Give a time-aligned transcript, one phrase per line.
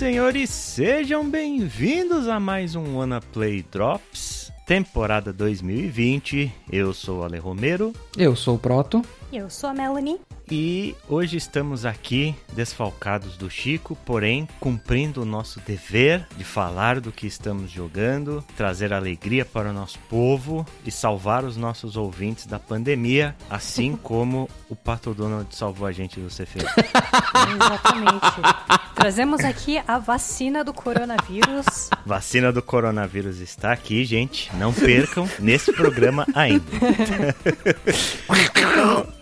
[0.00, 6.50] Senhores, sejam bem-vindos a mais um Wanna Play Drops, temporada 2020.
[6.72, 9.02] Eu sou o Ale Romero Eu sou o Proto.
[9.30, 10.18] Eu sou a Melanie.
[10.50, 17.12] E hoje estamos aqui desfalcados do Chico, porém cumprindo o nosso dever de falar do
[17.12, 22.58] que estamos jogando, trazer alegria para o nosso povo e salvar os nossos ouvintes da
[22.58, 26.66] pandemia, assim como o Pato Donald salvou a gente do CFA.
[27.54, 28.80] Exatamente.
[28.94, 31.90] Trazemos aqui a vacina do coronavírus.
[32.04, 34.54] Vacina do coronavírus está aqui, gente.
[34.56, 36.64] Não percam nesse programa ainda.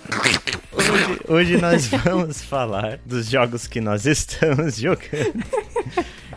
[0.72, 5.44] Hoje, hoje nós vamos falar dos jogos que nós estamos jogando.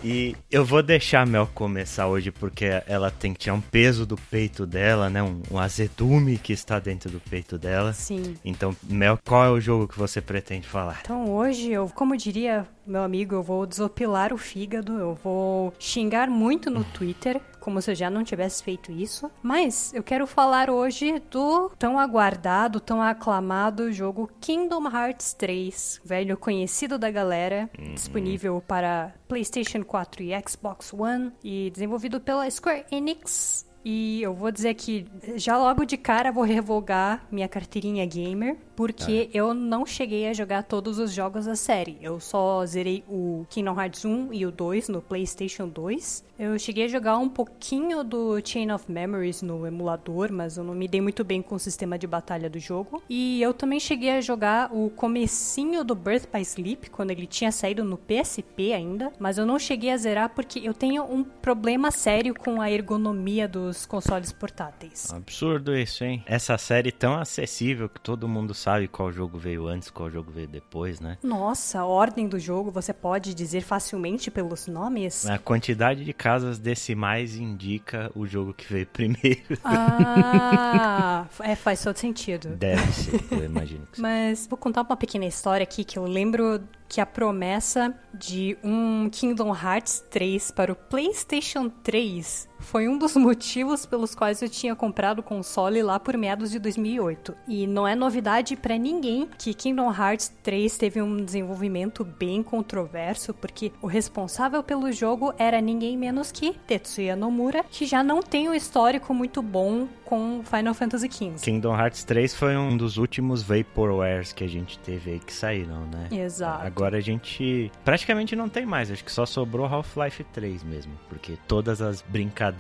[0.03, 4.03] E eu vou deixar a Mel começar hoje porque ela tem que tirar um peso
[4.05, 5.21] do peito dela, né?
[5.21, 7.93] Um, um azedume que está dentro do peito dela.
[7.93, 8.35] Sim.
[8.43, 10.99] Então, Mel, qual é o jogo que você pretende falar?
[11.03, 16.27] Então hoje eu, como diria meu amigo, eu vou desopilar o fígado, eu vou xingar
[16.27, 19.31] muito no Twitter, como se eu já não tivesse feito isso.
[19.41, 26.35] Mas eu quero falar hoje do tão aguardado, tão aclamado jogo Kingdom Hearts 3, velho
[26.35, 33.69] conhecido da galera, disponível para PlayStation 4 e Xbox One e desenvolvido pela Square Enix.
[33.83, 39.29] E eu vou dizer que já logo de cara vou revogar minha carteirinha gamer, porque
[39.31, 41.99] eu não cheguei a jogar todos os jogos da série.
[42.01, 46.25] Eu só zerei o Kingdom Hearts 1 e o 2 no PlayStation 2.
[46.39, 50.73] Eu cheguei a jogar um pouquinho do Chain of Memories no emulador, mas eu não
[50.73, 53.03] me dei muito bem com o sistema de batalha do jogo.
[53.07, 57.51] E eu também cheguei a jogar o comecinho do Birth by Sleep, quando ele tinha
[57.51, 61.91] saído no PSP ainda, mas eu não cheguei a zerar porque eu tenho um problema
[61.91, 65.13] sério com a ergonomia dos consoles portáteis.
[65.13, 66.23] Absurdo isso, hein?
[66.25, 70.47] Essa série tão acessível que todo mundo sabe qual jogo veio antes, qual jogo veio
[70.47, 71.17] depois, né?
[71.23, 75.25] Nossa, a ordem do jogo você pode dizer facilmente pelos nomes?
[75.25, 79.57] A quantidade de casas decimais indica o jogo que veio primeiro.
[79.63, 82.49] Ah, é, faz todo sentido.
[82.49, 84.01] Deve ser, eu imagino que sim.
[84.01, 89.09] Mas vou contar uma pequena história aqui que eu lembro que a promessa de um
[89.09, 94.75] Kingdom Hearts 3 para o PlayStation 3 foi um dos motivos pelos quais eu tinha
[94.75, 97.35] comprado o console lá por meados de 2008.
[97.47, 103.33] E não é novidade pra ninguém que Kingdom Hearts 3 teve um desenvolvimento bem controverso,
[103.33, 108.47] porque o responsável pelo jogo era ninguém menos que Tetsuya Nomura, que já não tem
[108.47, 111.35] um histórico muito bom com Final Fantasy XV.
[111.41, 115.85] Kingdom Hearts 3 foi um dos últimos Vaporwares que a gente teve aí que saíram,
[115.85, 116.09] né?
[116.11, 116.65] Exato.
[116.65, 121.37] Agora a gente praticamente não tem mais, acho que só sobrou Half-Life 3 mesmo, porque
[121.47, 122.50] todas as brincadeiras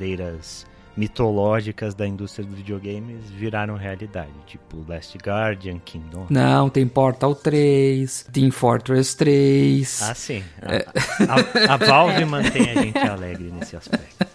[0.95, 6.27] mitológicas da indústria dos videogames viraram realidade, tipo Last Guardian, Kingdom.
[6.29, 10.01] Não, tem Portal 3, Team Fortress 3.
[10.01, 10.43] Ah, sim.
[10.61, 14.27] A, a- a Valve mantém a gente alegre nesse aspecto.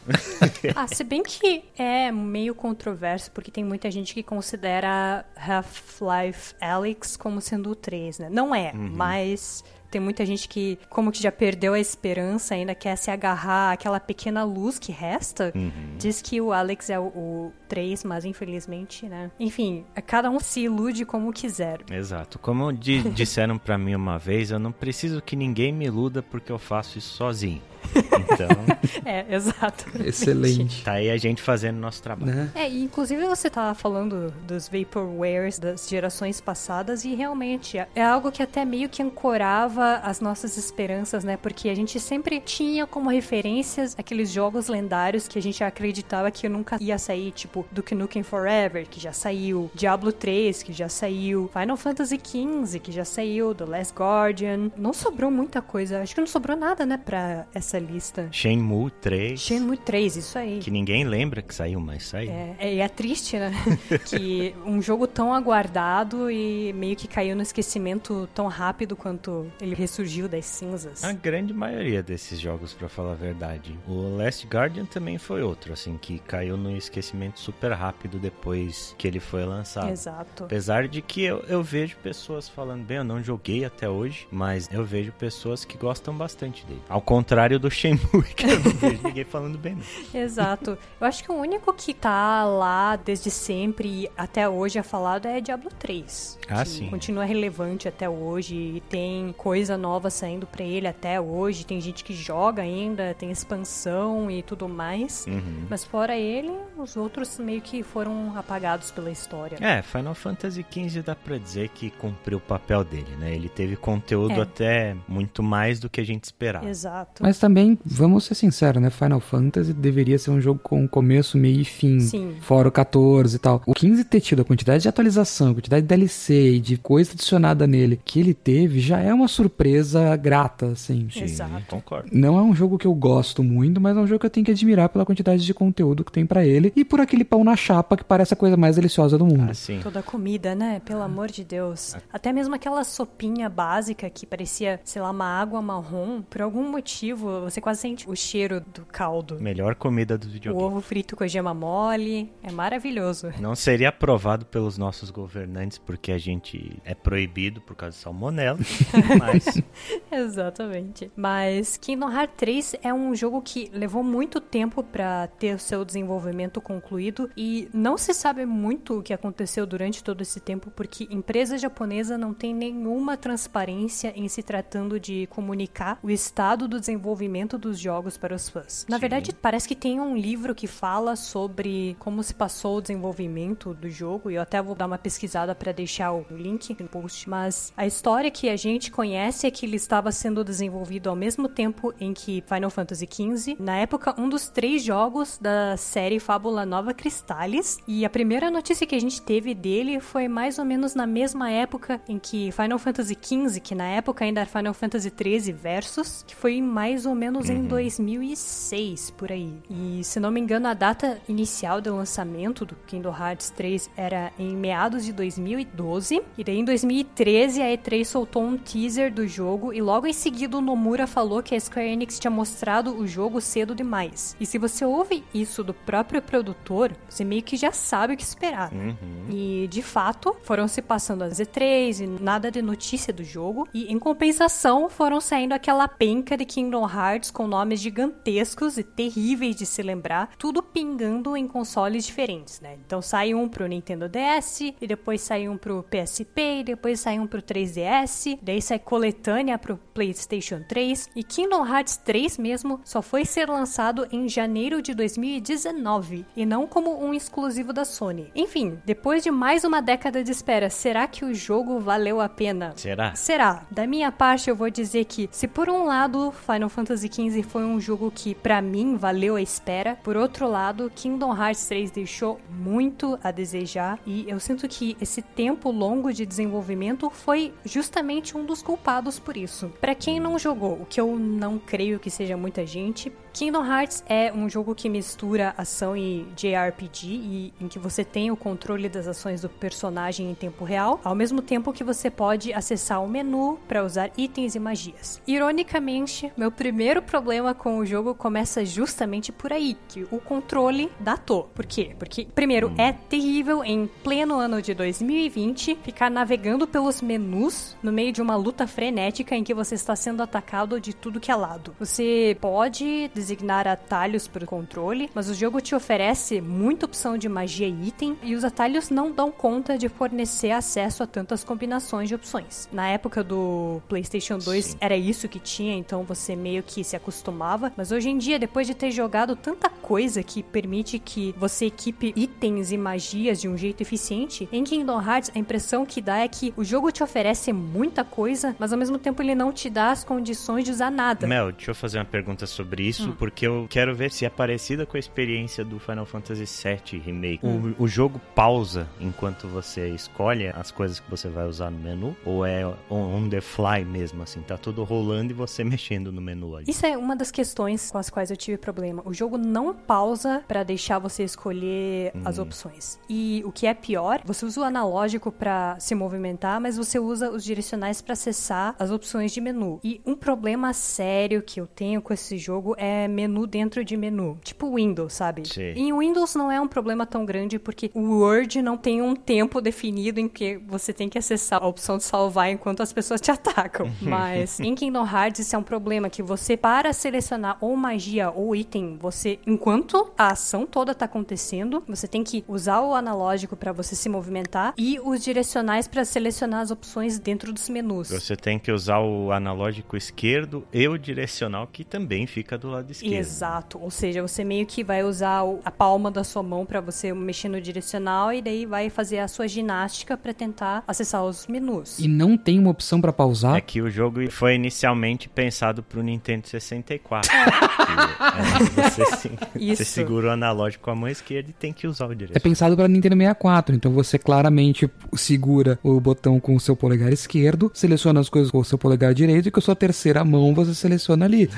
[0.74, 7.16] Ah, se bem que é meio controverso, porque tem muita gente que considera Half-Life Alyx
[7.16, 8.28] como sendo o 3, né?
[8.30, 9.62] Não é, mas
[9.96, 13.98] tem muita gente que, como que já perdeu a esperança, ainda quer se agarrar àquela
[13.98, 15.54] pequena luz que resta.
[15.98, 19.30] Diz que o Alex é o, o 3, mas infelizmente, né?
[19.40, 21.80] Enfim, cada um se ilude como quiser.
[21.90, 22.38] Exato.
[22.38, 26.52] Como di- disseram pra mim uma vez, eu não preciso que ninguém me iluda porque
[26.52, 27.62] eu faço isso sozinho.
[27.94, 28.48] Então,
[29.04, 29.84] É, exato.
[30.04, 30.82] Excelente.
[30.82, 32.34] tá aí a gente fazendo nosso trabalho.
[32.34, 32.50] Né?
[32.54, 38.30] É, e inclusive você tava falando dos Vaporwares das gerações passadas e realmente é algo
[38.30, 41.36] que até meio que ancorava as nossas esperanças, né?
[41.36, 46.48] Porque a gente sempre tinha como referências aqueles jogos lendários que a gente acreditava que
[46.48, 51.50] nunca ia sair, tipo Duke Nukem Forever, que já saiu, Diablo 3, que já saiu,
[51.52, 54.70] Final Fantasy XV, que já saiu, The Last Guardian.
[54.76, 58.28] Não sobrou muita coisa, acho que não sobrou nada, né, pra essa lista.
[58.30, 60.58] Shenmue 3, Shenmue 3, isso aí.
[60.58, 62.30] que ninguém lembra que saiu, mas saiu.
[62.30, 63.52] É, é, e é triste, né?
[64.06, 69.74] que um jogo tão aguardado e meio que caiu no esquecimento tão rápido quanto ele
[69.74, 71.04] ressurgiu das cinzas.
[71.04, 73.78] A grande maioria desses jogos, pra falar a verdade.
[73.86, 79.06] O Last Guardian também foi outro, assim, que caiu no esquecimento super rápido depois que
[79.06, 79.90] ele foi lançado.
[79.90, 80.44] Exato.
[80.44, 84.68] Apesar de que eu, eu vejo pessoas falando bem, eu não joguei até hoje, mas
[84.72, 86.82] eu vejo pessoas que gostam bastante dele.
[86.88, 89.74] Ao contrário do Shenmue, que eu não vejo ninguém falando bem.
[89.76, 89.86] Não.
[90.20, 90.76] Exato.
[91.00, 95.26] Eu acho que o único que tá lá desde sempre e até hoje é falado
[95.26, 96.38] é Diablo 3.
[96.48, 96.88] Ah, que sim.
[96.88, 98.54] Continua relevante até hoje.
[98.54, 101.64] e Tem coisa nova saindo pra ele até hoje.
[101.66, 105.24] Tem gente que joga ainda, tem expansão e tudo mais.
[105.26, 105.66] Uhum.
[105.68, 109.58] Mas fora ele, os outros meio que foram apagados pela história.
[109.60, 113.34] É, Final Fantasy XV dá pra dizer que cumpriu o papel dele, né?
[113.34, 114.40] Ele teve conteúdo É.
[114.42, 116.68] até muito mais do que a gente esperava.
[116.68, 117.22] Exato.
[117.22, 118.90] Mas também, vamos ser sinceros, né?
[118.90, 122.00] Final Fantasy deveria ser um jogo com começo, meio e fim.
[122.00, 122.36] Sim.
[122.40, 123.62] Fora o 14 e tal.
[123.66, 127.12] O 15 ter tido a quantidade de atualização, a quantidade de DLC e de coisa
[127.12, 131.08] adicionada nele que ele teve, já é uma surpresa grata, assim.
[131.10, 131.64] Sim, Exato.
[131.68, 132.08] concordo.
[132.12, 134.46] Não é um jogo que eu gosto muito, mas é um jogo que eu tenho
[134.46, 137.56] que admirar pela quantidade de conteúdo que tem pra ele e por aquele pão na
[137.56, 139.50] chapa que parece a coisa mais deliciosa do mundo.
[139.50, 140.80] Assim, Toda a comida, né?
[140.84, 141.94] Pelo amor de Deus.
[142.12, 146.22] Até mesmo aquela sopinha básica que parecia, sei lá, uma água marrom.
[146.22, 149.40] Por algum motivo, você quase sente o cheiro do caldo.
[149.40, 150.66] melhor comida dos O videogames.
[150.66, 152.32] ovo frito com a gema mole.
[152.42, 153.32] É maravilhoso.
[153.40, 158.58] Não seria aprovado pelos nossos governantes porque a gente é proibido por causa de salmonela,
[159.18, 159.62] mas
[160.10, 161.10] Exatamente.
[161.16, 165.84] Mas Kingdom Hearts 3 é um jogo que levou muito tempo pra ter o seu
[165.84, 171.06] desenvolvimento concluído e não se sabe muito o que aconteceu durante todo esse tempo porque
[171.10, 177.25] empresa japonesa não tem nenhuma transparência em se tratando de comunicar o estado do desenvolvimento
[177.58, 178.86] dos jogos para os fãs.
[178.88, 179.00] Na Sim.
[179.00, 183.90] verdade, parece que tem um livro que fala sobre como se passou o desenvolvimento do
[183.90, 187.72] jogo e eu até vou dar uma pesquisada para deixar o link no post, mas
[187.76, 191.92] a história que a gente conhece é que ele estava sendo desenvolvido ao mesmo tempo
[192.00, 196.94] em que Final Fantasy XV, na época um dos três jogos da série Fábula Nova
[196.94, 201.06] Cristales, e a primeira notícia que a gente teve dele foi mais ou menos na
[201.06, 205.52] mesma época em que Final Fantasy XV, que na época ainda era Final Fantasy XIII
[205.52, 209.52] Versus, que foi mais ou menos em 2006 por aí.
[209.70, 214.32] E se não me engano, a data inicial do lançamento do Kingdom Hearts 3 era
[214.38, 219.72] em meados de 2012, e daí em 2013 a E3 soltou um teaser do jogo
[219.72, 223.40] e logo em seguida o Nomura falou que a Square Enix tinha mostrado o jogo
[223.40, 224.36] cedo demais.
[224.38, 228.22] E se você ouve isso do próprio produtor, você meio que já sabe o que
[228.22, 228.72] esperar.
[228.72, 228.94] uhum.
[229.30, 233.68] E de fato, foram se passando as E3 e nada de notícia do jogo.
[233.72, 239.56] E em compensação, foram saindo aquela penca de Kingdom Hearts com nomes gigantescos e terríveis
[239.56, 242.76] de se lembrar, tudo pingando em consoles diferentes, né?
[242.86, 247.18] Então sai um pro Nintendo DS, e depois sai um pro PSP, e depois sai
[247.18, 253.00] um pro 3DS, daí sai coletânea pro PlayStation 3, e Kingdom Hearts 3 mesmo só
[253.00, 258.30] foi ser lançado em janeiro de 2019, e não como um exclusivo da Sony.
[258.34, 262.72] Enfim, depois de mais uma década de espera, será que o jogo valeu a pena?
[262.76, 263.14] será?
[263.14, 263.66] Será?
[263.70, 267.64] Da minha parte, eu vou dizer que, se por um lado Final Fantasy XV foi
[267.64, 272.40] um jogo que pra mim valeu a espera, por outro lado, Kingdom Hearts 3 deixou
[272.50, 278.44] muito a desejar e eu sinto que esse tempo longo de desenvolvimento foi justamente um
[278.44, 279.72] dos culpados por isso.
[279.80, 284.02] Pra quem não jogou, o que eu não creio que seja muita gente, Kingdom Hearts
[284.08, 288.88] é um jogo que mistura ação e JRPG e em que você tem o controle
[288.88, 293.06] das ações do personagem em tempo real, ao mesmo tempo que você pode acessar o
[293.06, 295.20] menu para usar itens e magias.
[295.26, 301.50] Ironicamente, meu primeiro problema com o jogo começa justamente por aí, que o controle datou.
[301.54, 301.94] Por quê?
[301.98, 308.12] Porque primeiro é terrível em pleno ano de 2020 ficar navegando pelos menus no meio
[308.12, 311.74] de uma luta frenética em que você está sendo atacado de tudo que é lado.
[311.78, 317.28] Você pode designar atalhos para o controle, mas o jogo te oferece muita opção de
[317.28, 322.08] magia e item, e os atalhos não dão conta de fornecer acesso a tantas combinações
[322.08, 322.68] de opções.
[322.72, 324.76] Na época do PlayStation 2 Sim.
[324.80, 328.66] era isso que tinha, então você meio que se acostumava, mas hoje em dia, depois
[328.66, 333.56] de ter jogado tanta coisa que permite que você equipe itens e magias de um
[333.56, 337.52] jeito eficiente, em Kingdom Hearts a impressão que dá é que o jogo te oferece
[337.52, 341.26] muita coisa, mas ao mesmo tempo ele não te dá as condições de usar nada.
[341.26, 344.86] Mel, deixa eu fazer uma pergunta sobre isso, porque eu quero ver se é parecida
[344.86, 347.46] com a experiência do Final Fantasy VII Remake.
[347.46, 352.16] O, o jogo pausa enquanto você escolhe as coisas que você vai usar no menu?
[352.24, 354.40] Ou é on, on the fly mesmo, assim?
[354.40, 356.65] Tá tudo rolando e você mexendo no menu ali?
[356.66, 359.02] Isso é uma das questões com as quais eu tive problema.
[359.04, 362.98] O jogo não pausa pra deixar você escolher as opções.
[363.08, 367.30] E o que é pior, você usa o analógico pra se movimentar, mas você usa
[367.30, 369.80] os direcionais pra acessar as opções de menu.
[369.84, 374.38] E um problema sério que eu tenho com esse jogo é menu dentro de menu,
[374.42, 375.46] tipo Windows, sabe?
[375.46, 375.72] Sim.
[375.76, 379.60] Em Windows não é um problema tão grande porque o Word não tem um tempo
[379.60, 383.30] definido em que você tem que acessar a opção de salvar enquanto as pessoas te
[383.30, 383.90] atacam.
[384.02, 388.54] Mas em Kingdom Hearts isso é um problema que você para selecionar ou magia ou
[388.54, 393.72] item, você enquanto a ação toda tá acontecendo, você tem que usar o analógico para
[393.72, 398.10] você se movimentar e os direcionais para selecionar as opções dentro dos menus.
[398.10, 402.90] Você tem que usar o analógico esquerdo e o direcional, que também fica do lado
[402.90, 403.14] esquerdo.
[403.14, 407.14] Exato, ou seja, você meio que vai usar a palma da sua mão para você
[407.14, 411.98] mexer no direcional e daí vai fazer a sua ginástica para tentar acessar os menus.
[411.98, 413.56] E não tem uma opção para pausar?
[413.56, 417.30] É que o jogo foi inicialmente pensado pro Nintendo 64.
[417.30, 419.30] que, é, você,
[419.74, 422.36] você segura o analógico com a mão esquerda e tem que usar o direcional.
[422.36, 427.12] É pensado para Nintendo 64, então você claramente segura o botão com o seu polegar
[427.12, 430.54] esquerdo, seleciona as coisas com o seu polegar direito e com a sua terceira mão
[430.54, 431.48] você seleciona ali.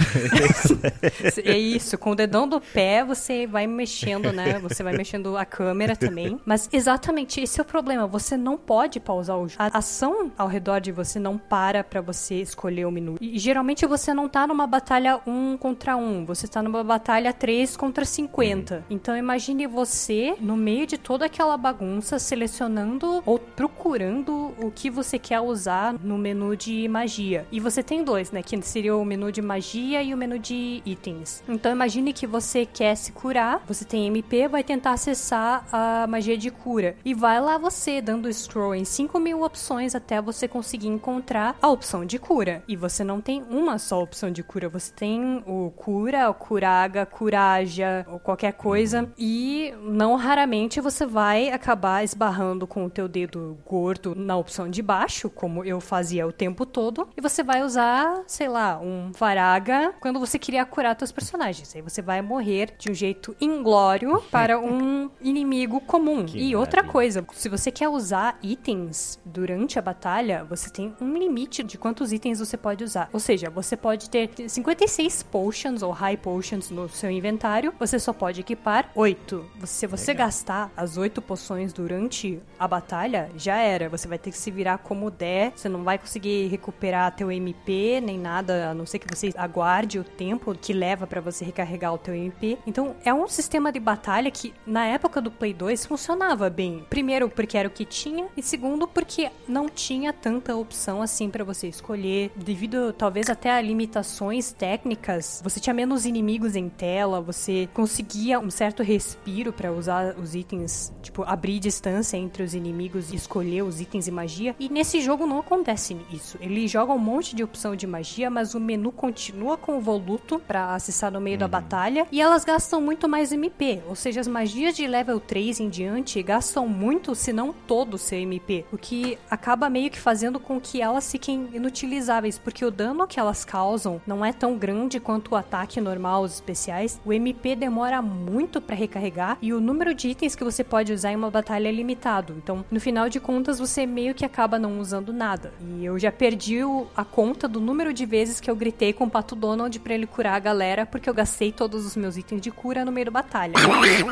[1.45, 4.59] é isso, com o dedão do pé você vai mexendo, né?
[4.61, 6.39] Você vai mexendo a câmera também.
[6.45, 8.07] Mas exatamente esse é o problema.
[8.07, 9.57] Você não pode pausar o jogo.
[9.59, 13.17] A ação ao redor de você não para para você escolher o menu.
[13.21, 17.77] E geralmente você não tá numa batalha 1 contra 1, você tá numa batalha 3
[17.77, 18.85] contra 50.
[18.89, 25.19] Então imagine você no meio de toda aquela bagunça selecionando ou procurando o que você
[25.19, 27.47] quer usar no menu de magia.
[27.51, 28.43] E você tem dois, né?
[28.43, 31.43] Que seria o menu de magia e o menu de itens.
[31.49, 36.37] Então imagine que você quer se curar, você tem MP, vai tentar acessar a magia
[36.37, 36.97] de cura.
[37.05, 41.69] E vai lá você dando scroll em 5 mil opções até você conseguir encontrar a
[41.69, 42.63] opção de cura.
[42.67, 47.05] E você não tem uma só opção de cura, você tem o cura, o curaga,
[47.05, 49.13] curaja ou qualquer coisa.
[49.19, 54.83] E não raramente você vai acabar esbarrando com o teu dedo gordo na opção de
[54.83, 57.09] baixo, como eu fazia o tempo todo.
[57.17, 61.75] E você vai usar, sei lá, um varaga quando você queria curar seus personagens.
[61.77, 66.25] Aí você vai morrer de um jeito inglório para um inimigo comum.
[66.25, 71.17] Que e outra coisa, se você quer usar itens durante a batalha, você tem um
[71.17, 73.09] limite de quantos itens você pode usar.
[73.13, 78.13] Ou seja, você pode ter 56 potions ou high potions no seu inventário, você só
[78.13, 79.45] pode equipar 8.
[79.65, 80.27] Se você Legal.
[80.27, 83.89] gastar as 8 poções durante a batalha, já era.
[83.89, 88.01] Você vai ter que se virar como der, você não vai conseguir recuperar teu MP
[88.01, 91.93] nem nada, a não ser que você aguarde o tempo que leva para você recarregar
[91.93, 92.59] o teu MP.
[92.67, 96.85] Então, é um sistema de batalha que na época do Play 2 funcionava bem.
[96.89, 101.45] Primeiro porque era o que tinha e segundo porque não tinha tanta opção assim para
[101.45, 105.41] você escolher, devido talvez até a limitações técnicas.
[105.43, 110.93] Você tinha menos inimigos em tela, você conseguia um certo respiro para usar os itens,
[111.03, 114.57] tipo abrir distância entre os inimigos e escolher os itens e magia.
[114.59, 116.39] E nesse jogo não acontece isso.
[116.41, 120.41] Ele joga um monte de opção de magia, mas o menu continua com o voluto
[120.47, 121.41] para acessar no meio uhum.
[121.41, 125.61] da batalha e elas gastam muito mais MP, ou seja, as magias de level 3
[125.61, 129.99] em diante gastam muito, se não todo o seu MP, o que acaba meio que
[129.99, 134.57] fazendo com que elas fiquem inutilizáveis, porque o dano que elas causam não é tão
[134.57, 137.01] grande quanto o ataque normal, os especiais.
[137.05, 141.13] O MP demora muito para recarregar e o número de itens que você pode usar
[141.13, 142.35] em uma batalha é limitado.
[142.37, 145.53] Então, no final de contas, você meio que acaba não usando nada.
[145.61, 146.59] E eu já perdi
[146.97, 150.07] a conta do número de vezes que eu gritei com o Pato Donald para ele
[150.07, 153.13] curar a galera, porque eu gastei todos os meus itens de cura no meio da
[153.13, 153.55] batalha.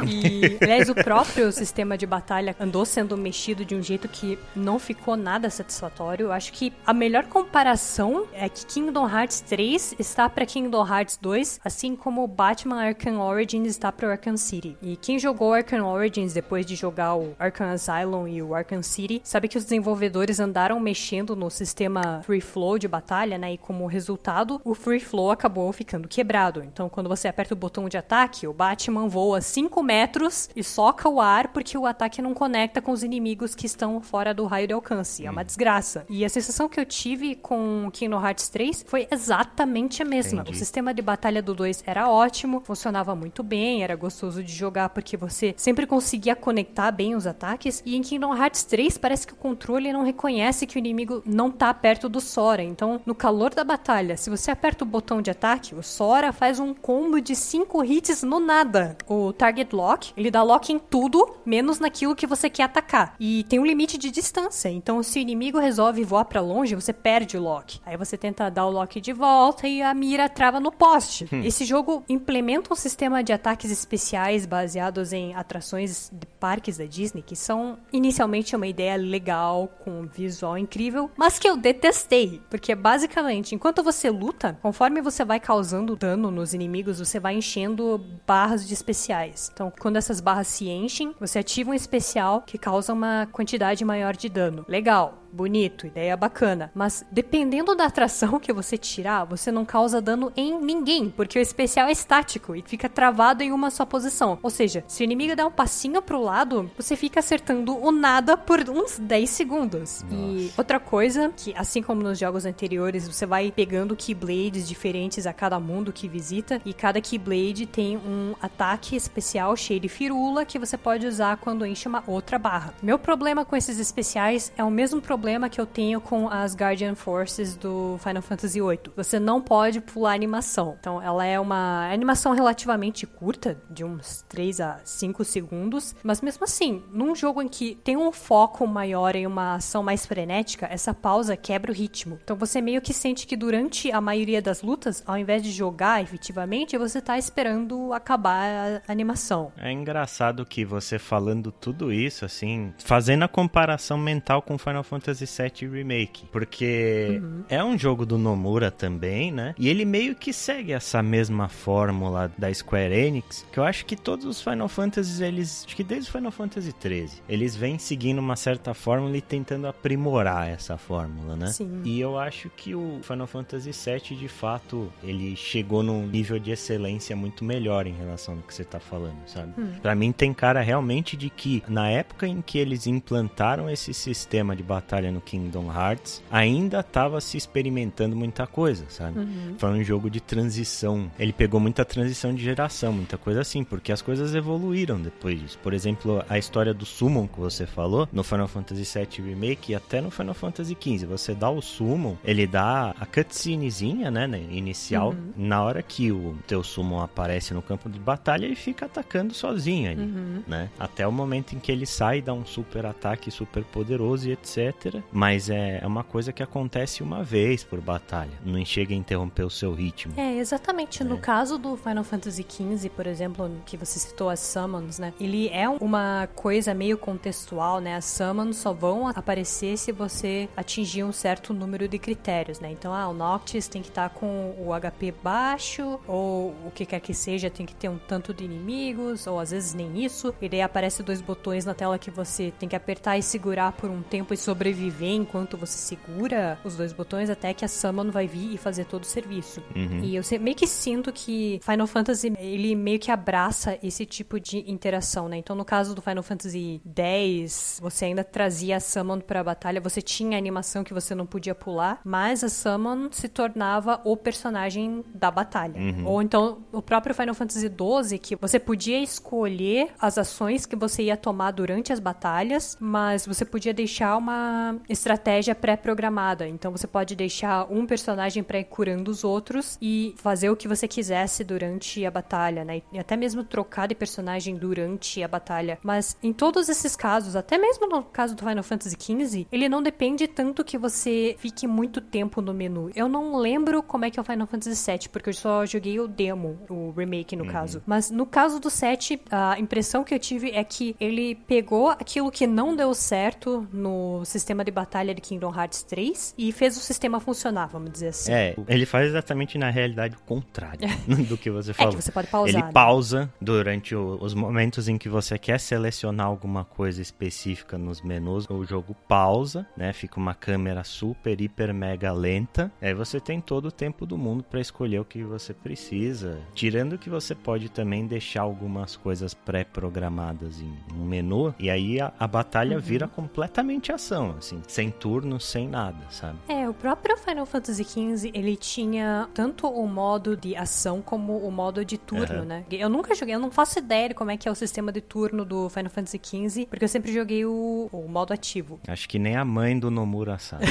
[0.06, 4.78] E, aliás, o próprio sistema de batalha andou sendo mexido de um jeito que não
[4.78, 6.26] ficou nada satisfatório.
[6.26, 11.18] Eu acho que a melhor comparação é que Kingdom Hearts 3 está para Kingdom Hearts
[11.20, 14.76] 2, assim como Batman Arkham Origins está para Arkham City.
[14.80, 19.20] E quem jogou Arkham Origins depois de jogar o Arkham Asylum e o Arkham City,
[19.24, 23.54] sabe que os desenvolvedores andaram mexendo no sistema Free Flow de batalha, né?
[23.54, 26.62] E como resultado, o Free Flow acabou ficando quebrado.
[26.62, 31.08] Então, quando você aperta o botão de ataque, o Batman voa 5 metros e soca
[31.08, 34.68] o ar porque o ataque não conecta com os inimigos que estão fora do raio
[34.68, 35.26] de alcance.
[35.26, 35.44] É uma hum.
[35.44, 36.06] desgraça.
[36.08, 40.42] E a sensação que eu tive com Kingdom Hearts 3 foi exatamente a mesma.
[40.42, 40.56] Entendi.
[40.56, 44.90] O sistema de batalha do 2 era ótimo, funcionava muito bem, era gostoso de jogar
[44.90, 47.82] porque você sempre conseguia conectar bem os ataques.
[47.84, 51.50] E em Kingdom Hearts 3 parece que o controle não reconhece que o inimigo não
[51.50, 52.62] tá perto do Sora.
[52.62, 56.58] Então, no calor da batalha, se você aperta o botão de ataque, o Sora faz
[56.58, 58.96] um combo de 5 hits no nada.
[59.06, 63.14] O Target Lock, ele dá lock em tudo, menos naquilo que você quer atacar.
[63.18, 64.68] E tem um limite de distância.
[64.68, 67.80] Então, se o inimigo resolve voar para longe, você perde o lock.
[67.84, 71.26] Aí você tenta dar o lock de volta e a mira trava no poste.
[71.32, 71.42] Hum.
[71.42, 77.22] Esse jogo implementa um sistema de ataques especiais baseados em atrações de parques da Disney,
[77.22, 82.40] que são inicialmente uma ideia legal, com um visual incrível, mas que eu detestei.
[82.48, 88.04] Porque basicamente, enquanto você luta, conforme você vai causando dano nos inimigos, você vai enchendo
[88.26, 89.50] barras de especiais.
[89.52, 94.16] Então, quando essas barras se enchem, você ativa um especial que causa uma quantidade maior
[94.16, 94.64] de dano.
[94.68, 96.70] Legal bonito, ideia bacana.
[96.74, 101.42] Mas dependendo da atração que você tirar, você não causa dano em ninguém, porque o
[101.42, 104.38] especial é estático e fica travado em uma só posição.
[104.42, 108.36] Ou seja, se o inimigo der um passinho pro lado, você fica acertando o nada
[108.36, 110.02] por uns 10 segundos.
[110.02, 110.14] Nossa.
[110.14, 115.32] E outra coisa, que assim como nos jogos anteriores, você vai pegando keyblades diferentes a
[115.32, 120.58] cada mundo que visita, e cada keyblade tem um ataque especial cheio de firula que
[120.58, 122.72] você pode usar quando enche uma outra barra.
[122.82, 126.94] Meu problema com esses especiais é o mesmo problema que eu tenho com as Guardian
[126.94, 128.92] Forces do Final Fantasy VIII.
[128.94, 130.76] Você não pode pular animação.
[130.78, 136.44] Então, ela é uma animação relativamente curta, de uns 3 a 5 segundos, mas mesmo
[136.44, 140.94] assim, num jogo em que tem um foco maior em uma ação mais frenética, essa
[140.94, 142.20] pausa quebra o ritmo.
[142.22, 146.02] Então, você meio que sente que durante a maioria das lutas, ao invés de jogar
[146.02, 149.52] efetivamente, você tá esperando acabar a animação.
[149.58, 155.05] É engraçado que você falando tudo isso, assim, fazendo a comparação mental com Final Fantasy
[155.12, 157.44] VII Remake, porque uhum.
[157.48, 159.54] é um jogo do Nomura também, né?
[159.58, 163.96] E ele meio que segue essa mesma fórmula da Square Enix, que eu acho que
[163.96, 168.18] todos os Final Fantasies, eles, acho que desde o Final Fantasy 13, eles vêm seguindo
[168.18, 171.46] uma certa fórmula e tentando aprimorar essa fórmula, né?
[171.48, 171.82] Sim.
[171.84, 176.50] E eu acho que o Final Fantasy VII, de fato, ele chegou num nível de
[176.50, 179.52] excelência muito melhor em relação ao que você tá falando, sabe?
[179.58, 179.72] Hum.
[179.80, 184.54] Para mim tem cara realmente de que na época em que eles implantaram esse sistema
[184.54, 189.18] de batalha no Kingdom Hearts, ainda tava se experimentando muita coisa, sabe?
[189.18, 189.54] Uhum.
[189.58, 191.10] Foi um jogo de transição.
[191.18, 195.58] Ele pegou muita transição de geração, muita coisa assim, porque as coisas evoluíram depois disso.
[195.62, 199.74] Por exemplo, a história do Summon que você falou no Final Fantasy VII Remake e
[199.74, 204.40] até no Final Fantasy XV, você dá o Summon, ele dá a cutscenezinha, né, né
[204.50, 205.32] inicial, uhum.
[205.36, 209.90] na hora que o teu Summon aparece no campo de batalha, ele fica atacando sozinho
[209.90, 210.42] ali, uhum.
[210.46, 210.70] né?
[210.78, 214.85] Até o momento em que ele sai, dá um super ataque super poderoso e etc.
[215.12, 219.44] Mas é, é uma coisa que acontece uma vez por batalha, não chega a interromper
[219.44, 220.14] o seu ritmo.
[220.16, 221.02] É, exatamente.
[221.02, 221.04] É.
[221.04, 225.12] No caso do Final Fantasy XV, por exemplo, que você citou as summons, né?
[225.20, 227.96] Ele é uma coisa meio contextual, né?
[227.96, 232.70] As summons só vão aparecer se você atingir um certo número de critérios, né?
[232.70, 236.86] Então, ah, o Noctis tem que estar tá com o HP baixo, ou o que
[236.86, 240.34] quer que seja, tem que ter um tanto de inimigos, ou às vezes nem isso.
[240.40, 243.90] E daí aparece dois botões na tela que você tem que apertar e segurar por
[243.90, 244.75] um tempo e sobreviver
[245.16, 249.02] enquanto você segura os dois botões até que a summon vai vir e fazer todo
[249.02, 249.62] o serviço.
[249.74, 250.00] Uhum.
[250.02, 254.70] E eu meio que sinto que Final Fantasy, ele meio que abraça esse tipo de
[254.70, 255.36] interação, né?
[255.36, 260.02] Então, no caso do Final Fantasy X, você ainda trazia a summon pra batalha, você
[260.02, 265.04] tinha a animação que você não podia pular, mas a summon se tornava o personagem
[265.14, 265.78] da batalha.
[265.78, 266.06] Uhum.
[266.06, 271.04] Ou então, o próprio Final Fantasy XII, que você podia escolher as ações que você
[271.04, 276.48] ia tomar durante as batalhas, mas você podia deixar uma estratégia pré-programada.
[276.48, 280.68] Então, você pode deixar um personagem para ir curando os outros e fazer o que
[280.68, 282.82] você quisesse durante a batalha, né?
[282.92, 285.78] E até mesmo trocar de personagem durante a batalha.
[285.82, 289.82] Mas em todos esses casos, até mesmo no caso do Final Fantasy XV, ele não
[289.82, 292.90] depende tanto que você fique muito tempo no menu.
[292.94, 295.98] Eu não lembro como é que é o Final Fantasy VII, porque eu só joguei
[296.00, 297.50] o demo, o remake no uhum.
[297.50, 297.82] caso.
[297.86, 302.30] Mas no caso do 7, a impressão que eu tive é que ele pegou aquilo
[302.30, 306.80] que não deu certo no sistema de batalha de Kingdom Hearts 3 e fez o
[306.80, 308.32] sistema funcionar, vamos dizer assim.
[308.32, 310.88] É, ele faz exatamente na realidade o contrário
[311.28, 311.92] do que você falou.
[311.92, 312.54] É que você pode pausar.
[312.54, 312.72] Ele né?
[312.72, 318.46] pausa durante o, os momentos em que você quer selecionar alguma coisa específica nos menus,
[318.48, 319.92] o jogo pausa, né?
[319.92, 322.70] Fica uma câmera super, hiper, mega lenta.
[322.80, 326.38] Aí você tem todo o tempo do mundo para escolher o que você precisa.
[326.54, 332.12] Tirando que você pode também deixar algumas coisas pré-programadas em um menu, e aí a,
[332.18, 332.82] a batalha uhum.
[332.82, 336.38] vira completamente ação, assim, sem turno, sem nada, sabe?
[336.48, 341.50] É, o próprio Final Fantasy XV, ele tinha tanto o modo de ação como o
[341.50, 342.44] modo de turno, uhum.
[342.44, 342.64] né?
[342.70, 345.00] Eu nunca joguei, eu não faço ideia de como é que é o sistema de
[345.00, 348.78] turno do Final Fantasy XV, porque eu sempre joguei o, o modo ativo.
[348.86, 350.66] Acho que nem a mãe do Nomura sabe.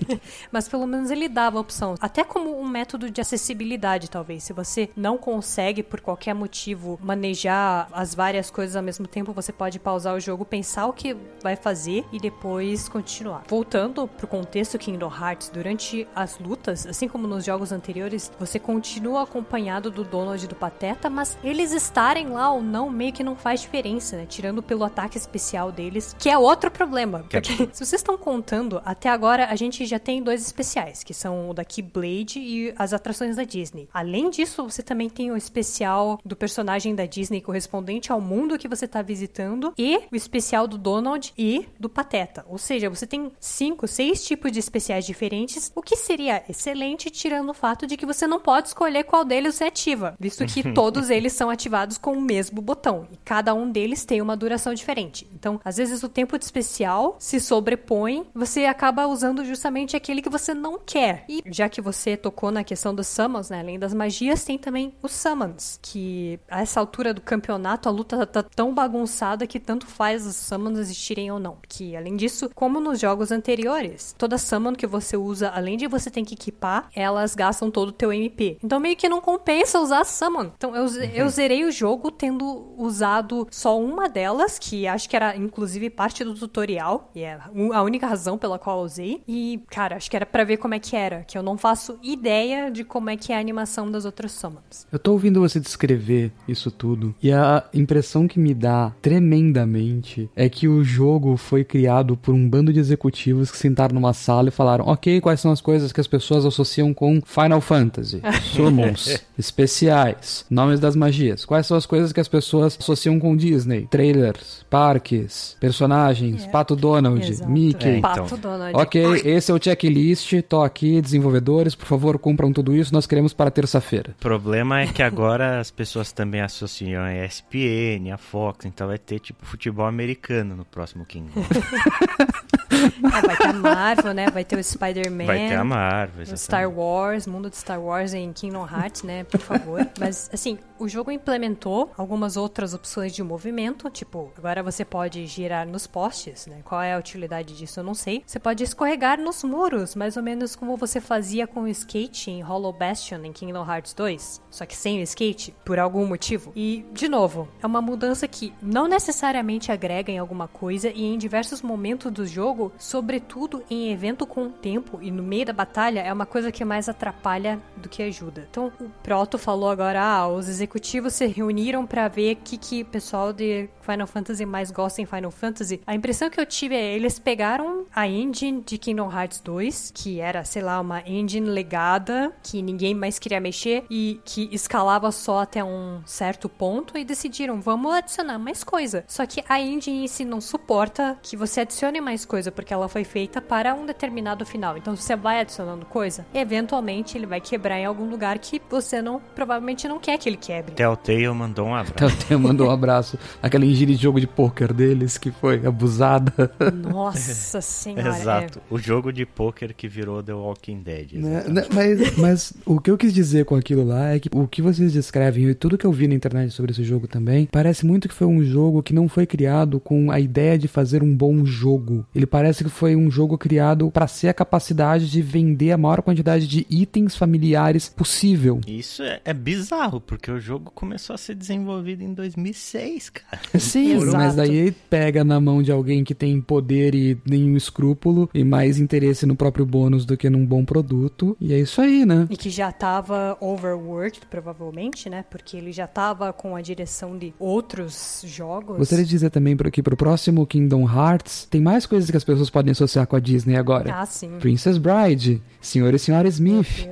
[0.50, 4.44] Mas pelo menos ele dava a opção, até como um método de acessibilidade, talvez.
[4.44, 9.52] Se você não consegue, por qualquer motivo, manejar as várias coisas ao mesmo tempo, você
[9.52, 13.17] pode pausar o jogo, pensar o que vai fazer e depois continuar.
[13.48, 19.22] Voltando pro contexto Kingdom Hearts, durante as lutas, assim como nos jogos anteriores, você continua
[19.22, 23.36] acompanhado do Donald e do Pateta, mas eles estarem lá ou não meio que não
[23.36, 24.26] faz diferença, né?
[24.26, 27.24] Tirando pelo ataque especial deles, que é outro problema.
[27.30, 31.14] É porque se vocês estão contando, até agora a gente já tem dois especiais, que
[31.14, 33.88] são o da Keyblade e as atrações da Disney.
[33.92, 38.68] Além disso, você também tem o especial do personagem da Disney correspondente ao mundo que
[38.68, 42.44] você está visitando e o especial do Donald e do Pateta.
[42.48, 47.50] Ou seja, você tem cinco, seis tipos de especiais diferentes, o que seria excelente tirando
[47.50, 51.10] o fato de que você não pode escolher qual deles você ativa, visto que todos
[51.10, 55.26] eles são ativados com o mesmo botão e cada um deles tem uma duração diferente.
[55.34, 60.28] Então, às vezes o tempo de especial se sobrepõe, você acaba usando justamente aquele que
[60.28, 61.24] você não quer.
[61.28, 64.92] E já que você tocou na questão dos summons, né, além das magias, tem também
[65.02, 69.86] os summons, que a essa altura do campeonato a luta tá tão bagunçada que tanto
[69.86, 71.58] faz os summons existirem ou não.
[71.68, 76.10] Que além disso, como nos jogos anteriores, toda summon que você usa, além de você
[76.10, 78.58] ter que equipar, elas gastam todo o teu MP.
[78.62, 80.50] Então meio que não compensa usar summon.
[80.56, 81.10] Então eu, uhum.
[81.14, 86.24] eu zerei o jogo tendo usado só uma delas, que acho que era inclusive parte
[86.24, 87.38] do tutorial, e é
[87.72, 89.22] a única razão pela qual eu usei.
[89.28, 91.98] E, cara, acho que era para ver como é que era, que eu não faço
[92.02, 94.86] ideia de como é que é a animação das outras summons.
[94.90, 100.48] Eu tô ouvindo você descrever isso tudo, e a impressão que me dá tremendamente é
[100.48, 104.52] que o jogo foi criado por um bando de executivos que sentaram numa sala e
[104.52, 108.22] falaram: ok, quais são as coisas que as pessoas associam com Final Fantasy?
[108.54, 111.44] Summons, especiais, nomes das magias.
[111.44, 113.86] Quais são as coisas que as pessoas associam com Disney?
[113.90, 116.48] Trailers, parques, personagens, é.
[116.48, 117.50] Pato Donald, Exato.
[117.50, 117.88] Mickey.
[117.88, 118.12] É, então.
[118.12, 118.76] Pato Donald.
[118.76, 120.32] Ok, esse é o checklist.
[120.48, 122.92] Tô aqui, desenvolvedores, por favor, cumpram tudo isso.
[122.92, 124.14] Nós queremos para terça-feira.
[124.18, 128.98] O problema é que agora as pessoas também associam a ESPN, a Fox, então vai
[128.98, 131.42] ter tipo futebol americano no próximo Kingdom.
[132.70, 134.30] É, vai ter a Marvel, né?
[134.30, 135.26] Vai ter o Spider-Man.
[135.26, 136.24] Vai ter a Marvel.
[136.32, 139.24] O Star Wars, mundo de Star Wars em Kingdom Hearts, né?
[139.24, 139.86] Por favor.
[139.98, 143.88] Mas, assim, o jogo implementou algumas outras opções de movimento.
[143.90, 146.60] Tipo, agora você pode girar nos postes, né?
[146.64, 147.80] Qual é a utilidade disso?
[147.80, 148.22] Eu não sei.
[148.26, 152.42] Você pode escorregar nos muros, mais ou menos como você fazia com o skate em
[152.42, 154.42] Hollow Bastion em Kingdom Hearts 2.
[154.50, 156.52] Só que sem o skate, por algum motivo.
[156.54, 161.18] E, de novo, é uma mudança que não necessariamente agrega em alguma coisa e em
[161.18, 166.12] diversos momentos do jogo sobretudo em evento com tempo e no meio da batalha, é
[166.12, 168.46] uma coisa que mais atrapalha do que ajuda.
[168.50, 172.82] Então, o Proto falou agora, ah, os executivos se reuniram para ver o que, que
[172.82, 175.80] o pessoal de Final Fantasy mais gosta em Final Fantasy.
[175.86, 180.20] A impressão que eu tive é, eles pegaram a engine de Kingdom Hearts 2, que
[180.20, 185.40] era, sei lá, uma engine legada, que ninguém mais queria mexer e que escalava só
[185.40, 189.04] até um certo ponto e decidiram, vamos adicionar mais coisa.
[189.06, 192.88] Só que a engine em si não suporta que você adicione mais coisa, porque ela
[192.88, 194.76] foi feita para um determinado final.
[194.76, 199.20] Então você vai adicionando coisa, eventualmente ele vai quebrar em algum lugar que você não
[199.34, 200.74] provavelmente não quer que ele quebre.
[200.74, 201.94] Telltale mandou um abraço.
[201.94, 203.18] Telltale mandou um abraço.
[203.42, 206.52] Aquela engine de jogo de poker deles que foi abusada.
[206.74, 208.08] Nossa senhora.
[208.08, 208.58] Exato.
[208.58, 208.74] É.
[208.74, 211.12] O jogo de poker que virou The Walking Dead.
[211.14, 214.46] Né, né, mas, mas o que eu quis dizer com aquilo lá é que o
[214.46, 217.84] que vocês descrevem e tudo que eu vi na internet sobre esse jogo também, parece
[217.84, 221.14] muito que foi um jogo que não foi criado com a ideia de fazer um
[221.14, 222.04] bom jogo.
[222.14, 225.76] Ele parece parece que foi um jogo criado para ser a capacidade de vender a
[225.76, 228.60] maior quantidade de itens familiares possível.
[228.64, 233.42] Isso é, é bizarro, porque o jogo começou a ser desenvolvido em 2006, cara.
[233.58, 234.16] Sim, Exato.
[234.16, 238.78] mas daí pega na mão de alguém que tem poder e nenhum escrúpulo e mais
[238.78, 241.36] interesse no próprio bônus do que num bom produto.
[241.40, 242.28] E é isso aí, né?
[242.30, 245.24] E que já tava overworked, provavelmente, né?
[245.28, 248.76] Porque ele já tava com a direção de outros jogos.
[248.76, 252.50] Gostaria de dizer também que pro próximo Kingdom Hearts tem mais coisas que as pessoas
[252.50, 253.90] podem associar com a Disney agora.
[253.94, 254.38] Ah, sim.
[254.38, 256.86] Princess Bride, Senhor e Senhora Smith,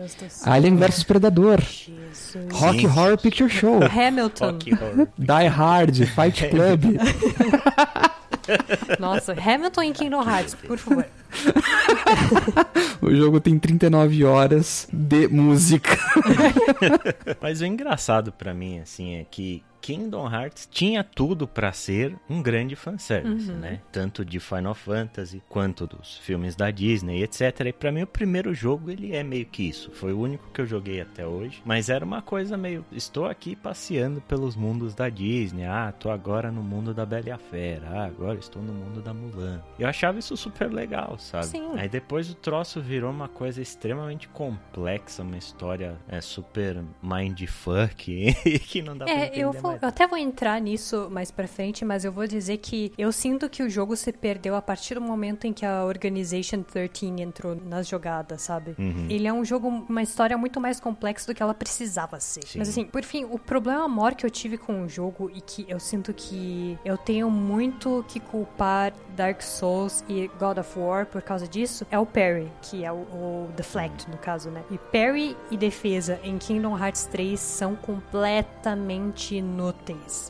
[0.45, 2.53] Alien vs Predador, Jesus.
[2.53, 4.59] Rock Horror Picture Show, Hamilton,
[5.19, 6.97] Die Hard, Fight Club.
[8.99, 11.05] Nossa, Hamilton em Kingdom Hearts, por favor.
[13.03, 15.99] o jogo tem 39 horas de música.
[17.43, 22.43] Mas o engraçado para mim, assim, é que Kingdom Hearts tinha tudo para ser um
[22.43, 23.59] grande fanservice, uhum.
[23.59, 23.81] né?
[23.93, 27.67] Tanto de Final Fantasy quanto dos filmes da Disney, etc.
[27.67, 29.93] E para mim o primeiro jogo ele é meio que isso.
[29.93, 33.55] Foi o único que eu joguei até hoje, mas era uma coisa meio estou aqui
[33.55, 35.67] passeando pelos mundos da Disney.
[35.67, 37.87] Ah, tô agora no mundo da Bela e a Fera.
[37.89, 39.63] Ah, agora estou no mundo da Mulan.
[39.79, 41.47] Eu achava isso super legal, sabe?
[41.47, 41.71] Sim.
[41.77, 48.35] Aí depois o troço virou uma coisa extremamente complexa, uma história é super mindfuck
[48.67, 51.47] que não dá é, pra entender eu vou, eu até vou entrar nisso mais pra
[51.47, 54.95] frente, mas eu vou dizer que eu sinto que o jogo se perdeu a partir
[54.95, 58.75] do momento em que a Organization 13 entrou nas jogadas, sabe?
[58.79, 59.07] Uhum.
[59.09, 62.47] Ele é um jogo, uma história muito mais complexa do que ela precisava ser.
[62.47, 62.59] Sim.
[62.59, 65.65] Mas assim, por fim, o problema maior que eu tive com o jogo e que
[65.69, 71.23] eu sinto que eu tenho muito que culpar Dark Souls e God of War por
[71.23, 74.63] causa disso é o parry, que é o, o deflect no caso, né?
[74.71, 79.41] E parry e defesa em Kingdom Hearts 3 são completamente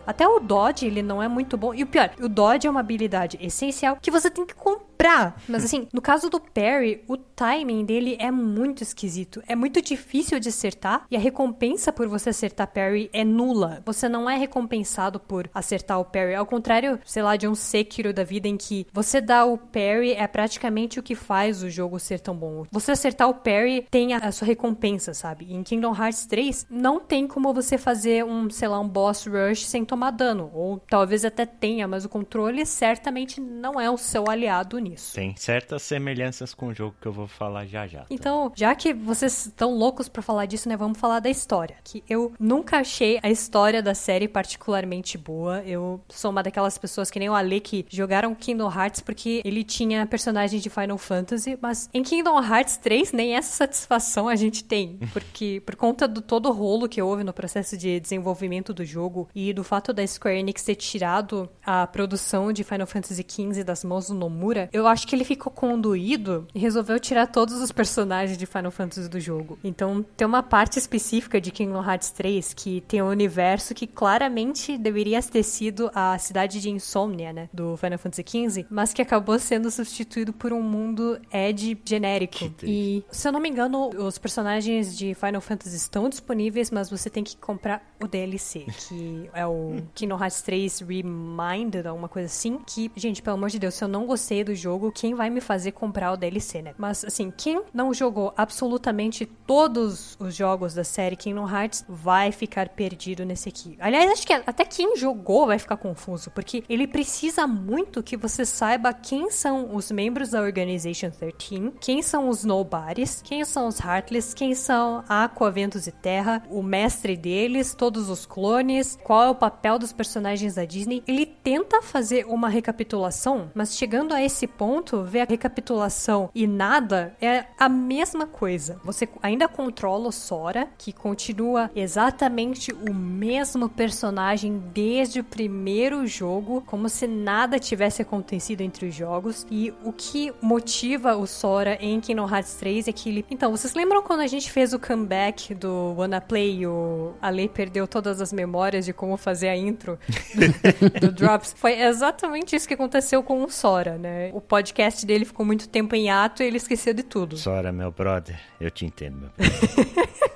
[0.06, 1.74] Até o dodge, ele não é muito bom.
[1.74, 5.40] E o pior, o dodge é uma habilidade essencial que você tem que comprar comprar.
[5.46, 9.42] Mas assim, no caso do Perry, o timing dele é muito esquisito.
[9.46, 13.82] É muito difícil de acertar e a recompensa por você acertar Perry é nula.
[13.84, 16.34] Você não é recompensado por acertar o Perry.
[16.34, 20.12] Ao contrário, sei lá, de um Sekiro da vida em que você dá o Perry
[20.12, 22.64] é praticamente o que faz o jogo ser tão bom.
[22.70, 25.52] Você acertar o Perry tem a sua recompensa, sabe?
[25.52, 29.66] Em Kingdom Hearts 3, não tem como você fazer um, sei lá, um boss rush
[29.66, 30.50] sem tomar dano.
[30.54, 35.14] Ou talvez até tenha, mas o controle certamente não é o seu aliado nisso.
[35.14, 38.06] Tem certas semelhanças com o jogo que eu vou falar já já.
[38.10, 41.76] Então, já que vocês estão loucos para falar disso, né, vamos falar da história.
[41.84, 45.62] Que eu nunca achei a história da série particularmente boa.
[45.62, 49.64] Eu sou uma daquelas pessoas que nem o Ale que jogaram Kingdom Hearts porque ele
[49.64, 54.64] tinha personagens de Final Fantasy, mas em Kingdom Hearts 3 nem essa satisfação a gente
[54.64, 58.84] tem, porque por conta do todo o rolo que houve no processo de desenvolvimento do
[58.84, 63.64] jogo e do fato da Square Enix ter tirado a produção de Final Fantasy XV
[63.64, 67.72] das mãos do Nomura, eu acho que ele ficou conduído e resolveu tirar todos os
[67.72, 69.58] personagens de Final Fantasy do jogo.
[69.64, 74.76] Então, tem uma parte específica de Kingdom Hearts 3 que tem um universo que claramente
[74.76, 79.38] deveria ter sido a cidade de Insomnia, né, do Final Fantasy XV, mas que acabou
[79.38, 82.52] sendo substituído por um mundo Ed genérico.
[82.62, 87.08] E, se eu não me engano, os personagens de Final Fantasy estão disponíveis, mas você
[87.08, 92.58] tem que comprar o DLC, que é o Kingdom Hearts 3 Reminded, alguma coisa assim,
[92.66, 95.40] que, gente, pelo amor de Deus, se eu não gostei do jogo, quem vai me
[95.40, 96.74] fazer comprar o DLC, né?
[96.76, 102.70] Mas, assim, quem não jogou absolutamente todos os jogos da série Kingdom Hearts vai ficar
[102.70, 103.76] perdido nesse aqui.
[103.80, 108.44] Aliás, acho que até quem jogou vai ficar confuso, porque ele precisa muito que você
[108.44, 113.78] saiba quem são os membros da Organization 13, quem são os Nobodies, quem são os
[113.78, 119.30] Heartless, quem são Aqua, Ventos e Terra, o mestre deles, todos os clones, qual é
[119.30, 121.02] o papel dos personagens da Disney.
[121.06, 127.14] Ele tenta fazer uma recapitulação, mas chegando a esse ponto, ver a recapitulação e nada
[127.20, 128.80] é a mesma coisa.
[128.84, 136.62] Você ainda controla o Sora, que continua exatamente o mesmo personagem desde o primeiro jogo,
[136.66, 139.46] como se nada tivesse acontecido entre os jogos.
[139.50, 143.24] E o que motiva o Sora em Kingdom Hearts 3 é que ele.
[143.30, 147.48] Então, vocês lembram quando a gente fez o comeback do Wanna Play e o Ale
[147.48, 149.98] perdeu todas as memórias de como fazer a intro
[151.00, 151.54] do Drops?
[151.56, 154.30] Foi exatamente isso que aconteceu com o Sora, né?
[154.32, 157.36] O podcast dele ficou muito tempo em ato e ele esqueceu de tudo.
[157.36, 160.16] Sora, meu brother, eu te entendo, meu brother.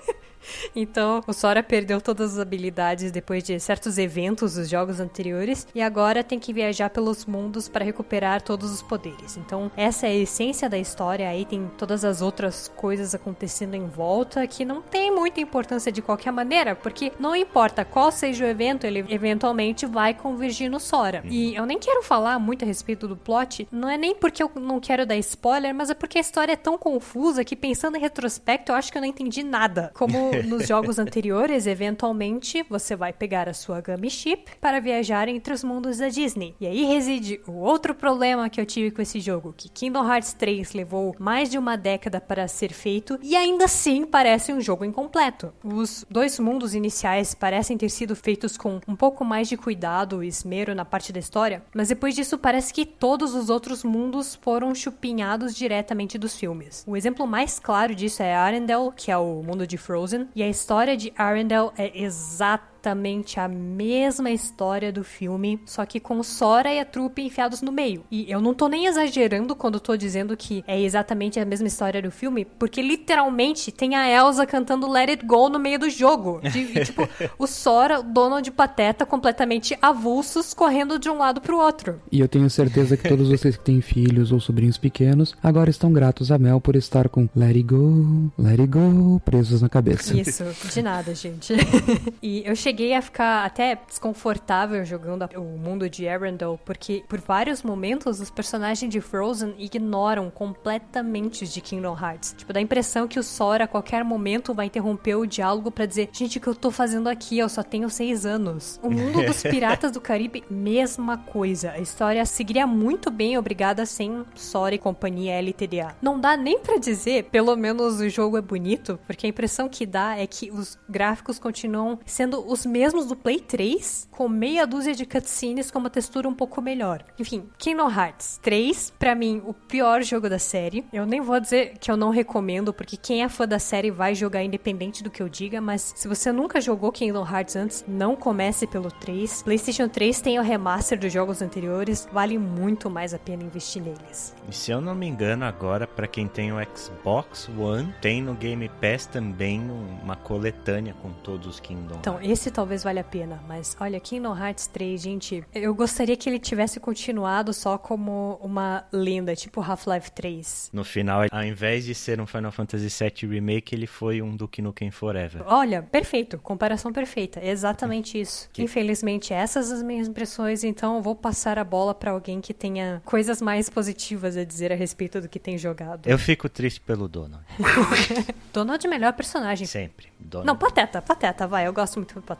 [0.74, 5.82] Então, o Sora perdeu todas as habilidades depois de certos eventos dos jogos anteriores e
[5.82, 9.36] agora tem que viajar pelos mundos para recuperar todos os poderes.
[9.36, 11.28] Então, essa é a essência da história.
[11.28, 16.02] Aí tem todas as outras coisas acontecendo em volta que não tem muita importância de
[16.02, 21.22] qualquer maneira, porque não importa qual seja o evento, ele eventualmente vai convergir no Sora.
[21.24, 24.50] E eu nem quero falar muito a respeito do plot, não é nem porque eu
[24.56, 28.00] não quero dar spoiler, mas é porque a história é tão confusa que pensando em
[28.00, 29.90] retrospecto, eu acho que eu não entendi nada.
[29.94, 35.52] Como nos jogos anteriores, eventualmente você vai pegar a sua Gummy Ship para viajar entre
[35.52, 36.54] os mundos da Disney.
[36.60, 40.32] E aí reside o outro problema que eu tive com esse jogo, que Kingdom Hearts
[40.32, 44.84] 3 levou mais de uma década para ser feito e ainda assim parece um jogo
[44.84, 45.52] incompleto.
[45.62, 50.28] Os dois mundos iniciais parecem ter sido feitos com um pouco mais de cuidado e
[50.28, 54.74] esmero na parte da história, mas depois disso parece que todos os outros mundos foram
[54.74, 56.84] chupinhados diretamente dos filmes.
[56.86, 60.48] O exemplo mais claro disso é Arendelle, que é o mundo de Frozen, e a
[60.48, 66.72] história de Arendelle é exatamente exatamente a mesma história do filme, só que com Sora
[66.72, 68.04] e a trupe enfiados no meio.
[68.10, 72.00] E eu não tô nem exagerando quando tô dizendo que é exatamente a mesma história
[72.00, 76.40] do filme, porque literalmente tem a Elsa cantando Let It Go no meio do jogo.
[76.40, 77.06] De, tipo,
[77.38, 82.00] o Sora, o Donald de Pateta, completamente avulsos, correndo de um lado pro outro.
[82.10, 85.92] E eu tenho certeza que todos vocês que têm filhos ou sobrinhos pequenos agora estão
[85.92, 90.18] gratos a Mel por estar com Let It Go, Let It Go presos na cabeça.
[90.18, 91.52] Isso, de nada, gente.
[92.22, 97.20] e eu cheguei cheguei a ficar até desconfortável jogando o mundo de Arendelle, porque por
[97.20, 102.32] vários momentos os personagens de Frozen ignoram completamente os de Kingdom Hearts.
[102.38, 105.84] Tipo, dá a impressão que o Sora a qualquer momento vai interromper o diálogo para
[105.84, 107.38] dizer: Gente, o que eu tô fazendo aqui?
[107.38, 108.78] Eu só tenho seis anos.
[108.84, 111.72] O mundo dos Piratas do Caribe, mesma coisa.
[111.72, 115.96] A história seguiria muito bem obrigada sem Sora e companhia LTDA.
[116.00, 119.84] Não dá nem para dizer, pelo menos o jogo é bonito, porque a impressão que
[119.84, 124.66] dá é que os gráficos continuam sendo os os mesmos do Play 3, com meia
[124.66, 127.02] dúzia de cutscenes com uma textura um pouco melhor.
[127.18, 130.84] Enfim, Kingdom Hearts 3, para mim, o pior jogo da série.
[130.92, 134.14] Eu nem vou dizer que eu não recomendo, porque quem é fã da série vai
[134.14, 138.14] jogar independente do que eu diga, mas se você nunca jogou Kingdom Hearts antes, não
[138.14, 139.42] comece pelo 3.
[139.42, 144.34] PlayStation 3 tem o remaster dos jogos anteriores, vale muito mais a pena investir neles.
[144.46, 148.34] E se eu não me engano, agora, para quem tem o Xbox One, tem no
[148.34, 149.62] Game Pass também
[150.02, 154.36] uma coletânea com todos os Kingdom Então, esse talvez valha a pena, mas olha, Kingdom
[154.36, 160.10] Hearts 3, gente, eu gostaria que ele tivesse continuado só como uma lenda, tipo Half-Life
[160.12, 160.70] 3.
[160.72, 164.60] No final, ao invés de ser um Final Fantasy VII Remake, ele foi um Duke
[164.60, 165.42] Nukem Forever.
[165.46, 168.48] Olha, perfeito, comparação perfeita, exatamente isso.
[168.52, 168.62] Que...
[168.62, 173.00] Infelizmente, essas as minhas impressões, então eu vou passar a bola para alguém que tenha
[173.04, 176.06] coisas mais positivas a dizer a respeito do que tem jogado.
[176.06, 177.44] Eu fico triste pelo Donald.
[178.52, 179.66] Donald é o melhor personagem.
[179.66, 180.08] Sempre.
[180.18, 180.46] Donald.
[180.46, 182.39] Não, Pateta, Pateta, vai, eu gosto muito do Pateta.